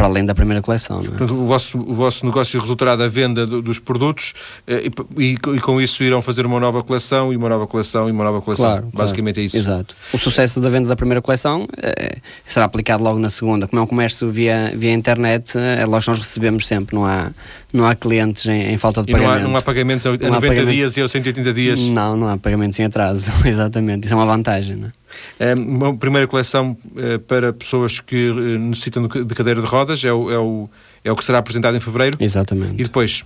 [0.00, 1.00] para além da primeira coleção.
[1.00, 1.04] É?
[1.04, 4.32] Portanto, o vosso, o vosso negócio resultará da venda do, dos produtos
[4.66, 4.88] eh,
[5.18, 8.10] e, e, e, com isso irão fazer uma nova coleção e uma nova coleção e
[8.10, 8.64] uma nova coleção.
[8.64, 9.44] Claro, Basicamente claro.
[9.44, 9.56] é isso.
[9.58, 9.94] Exato.
[10.14, 13.68] O sucesso da venda da primeira coleção eh, será aplicado logo na segunda.
[13.68, 17.30] Como é um comércio via, via internet, é logo que nós recebemos sempre, não há,
[17.70, 19.34] não há clientes em, em falta de e pagamento.
[19.40, 20.74] Não há, não há pagamentos a, 90 pagamentos...
[20.74, 21.78] dias e aos 180 dias?
[21.90, 24.06] Não, não há pagamentos em atraso, exatamente.
[24.06, 24.76] Isso é uma vantagem.
[24.76, 24.99] Não é?
[25.38, 30.12] É uma primeira coleção é, para pessoas que eh, necessitam de cadeira de rodas, é
[30.12, 30.68] o, é, o,
[31.04, 32.16] é o que será apresentado em fevereiro.
[32.20, 32.74] Exatamente.
[32.74, 33.24] E depois?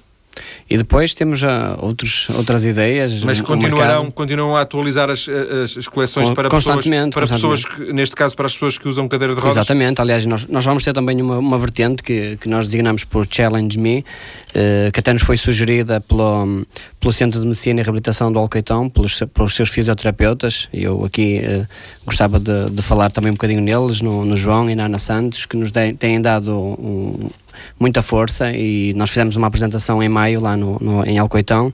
[0.68, 1.42] E depois temos
[1.78, 3.22] outros, outras ideias.
[3.22, 8.16] Mas continuarão, continuam a atualizar as, as, as coleções para, pessoas, para pessoas que, neste
[8.16, 9.56] caso, para as pessoas que usam cadeira de rodas?
[9.56, 13.26] Exatamente, aliás, nós, nós vamos ter também uma, uma vertente que, que nós designamos por
[13.30, 16.64] Challenge Me, uh, que até nos foi sugerida pelo,
[16.98, 21.40] pelo Centro de Medicina e Reabilitação do Alcaitão, pelos, pelos seus fisioterapeutas, e eu aqui
[21.44, 21.66] uh,
[22.04, 25.46] gostava de, de, falar também um bocadinho neles, no, no João e na Ana Santos,
[25.46, 27.30] que nos de, têm dado um,
[27.78, 31.72] muita força e nós fizemos uma apresentação em maio lá no, no em Alcoitão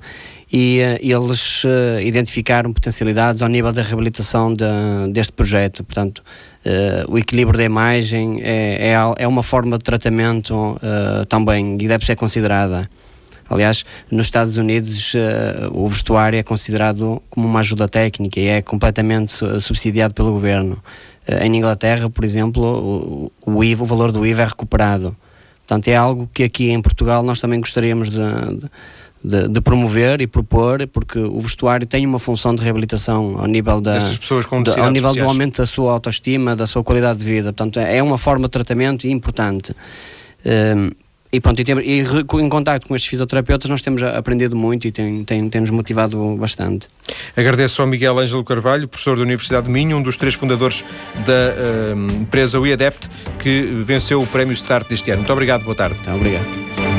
[0.52, 4.64] e uh, eles uh, identificaram potencialidades ao nível da reabilitação de,
[5.12, 5.84] deste projeto.
[5.84, 6.22] Portanto,
[6.64, 10.78] uh, o equilíbrio da imagem é, é, é uma forma de tratamento
[11.28, 12.90] também e deve ser considerada.
[13.48, 15.12] Aliás, nos Estados Unidos
[15.72, 20.80] o vestuário é considerado como uma ajuda técnica e é completamente subsidiado pelo governo.
[21.42, 25.16] em Inglaterra, por exemplo, o, o, IVA, o valor do IVA é recuperado.
[25.70, 28.18] Portanto, é algo que aqui em Portugal nós também gostaríamos de,
[29.22, 33.80] de, de, promover e propor, porque o vestuário tem uma função de reabilitação ao nível
[33.80, 37.24] da pessoas com de, ao nível do aumento da sua autoestima, da sua qualidade de
[37.24, 37.52] vida.
[37.52, 39.72] Portanto, é uma forma de tratamento importante.
[40.44, 40.90] Um,
[41.32, 45.24] e pronto, e, e, em contato com estes fisioterapeutas nós temos aprendido muito e tem,
[45.24, 46.88] tem, tem nos motivado bastante.
[47.36, 50.84] Agradeço ao Miguel Ângelo Carvalho, professor da Universidade de Minho, um dos três fundadores
[51.26, 53.08] da uh, empresa WeAdept,
[53.38, 55.20] que venceu o prémio Start deste ano.
[55.20, 55.96] Muito obrigado, boa tarde.
[55.96, 56.89] Muito obrigado.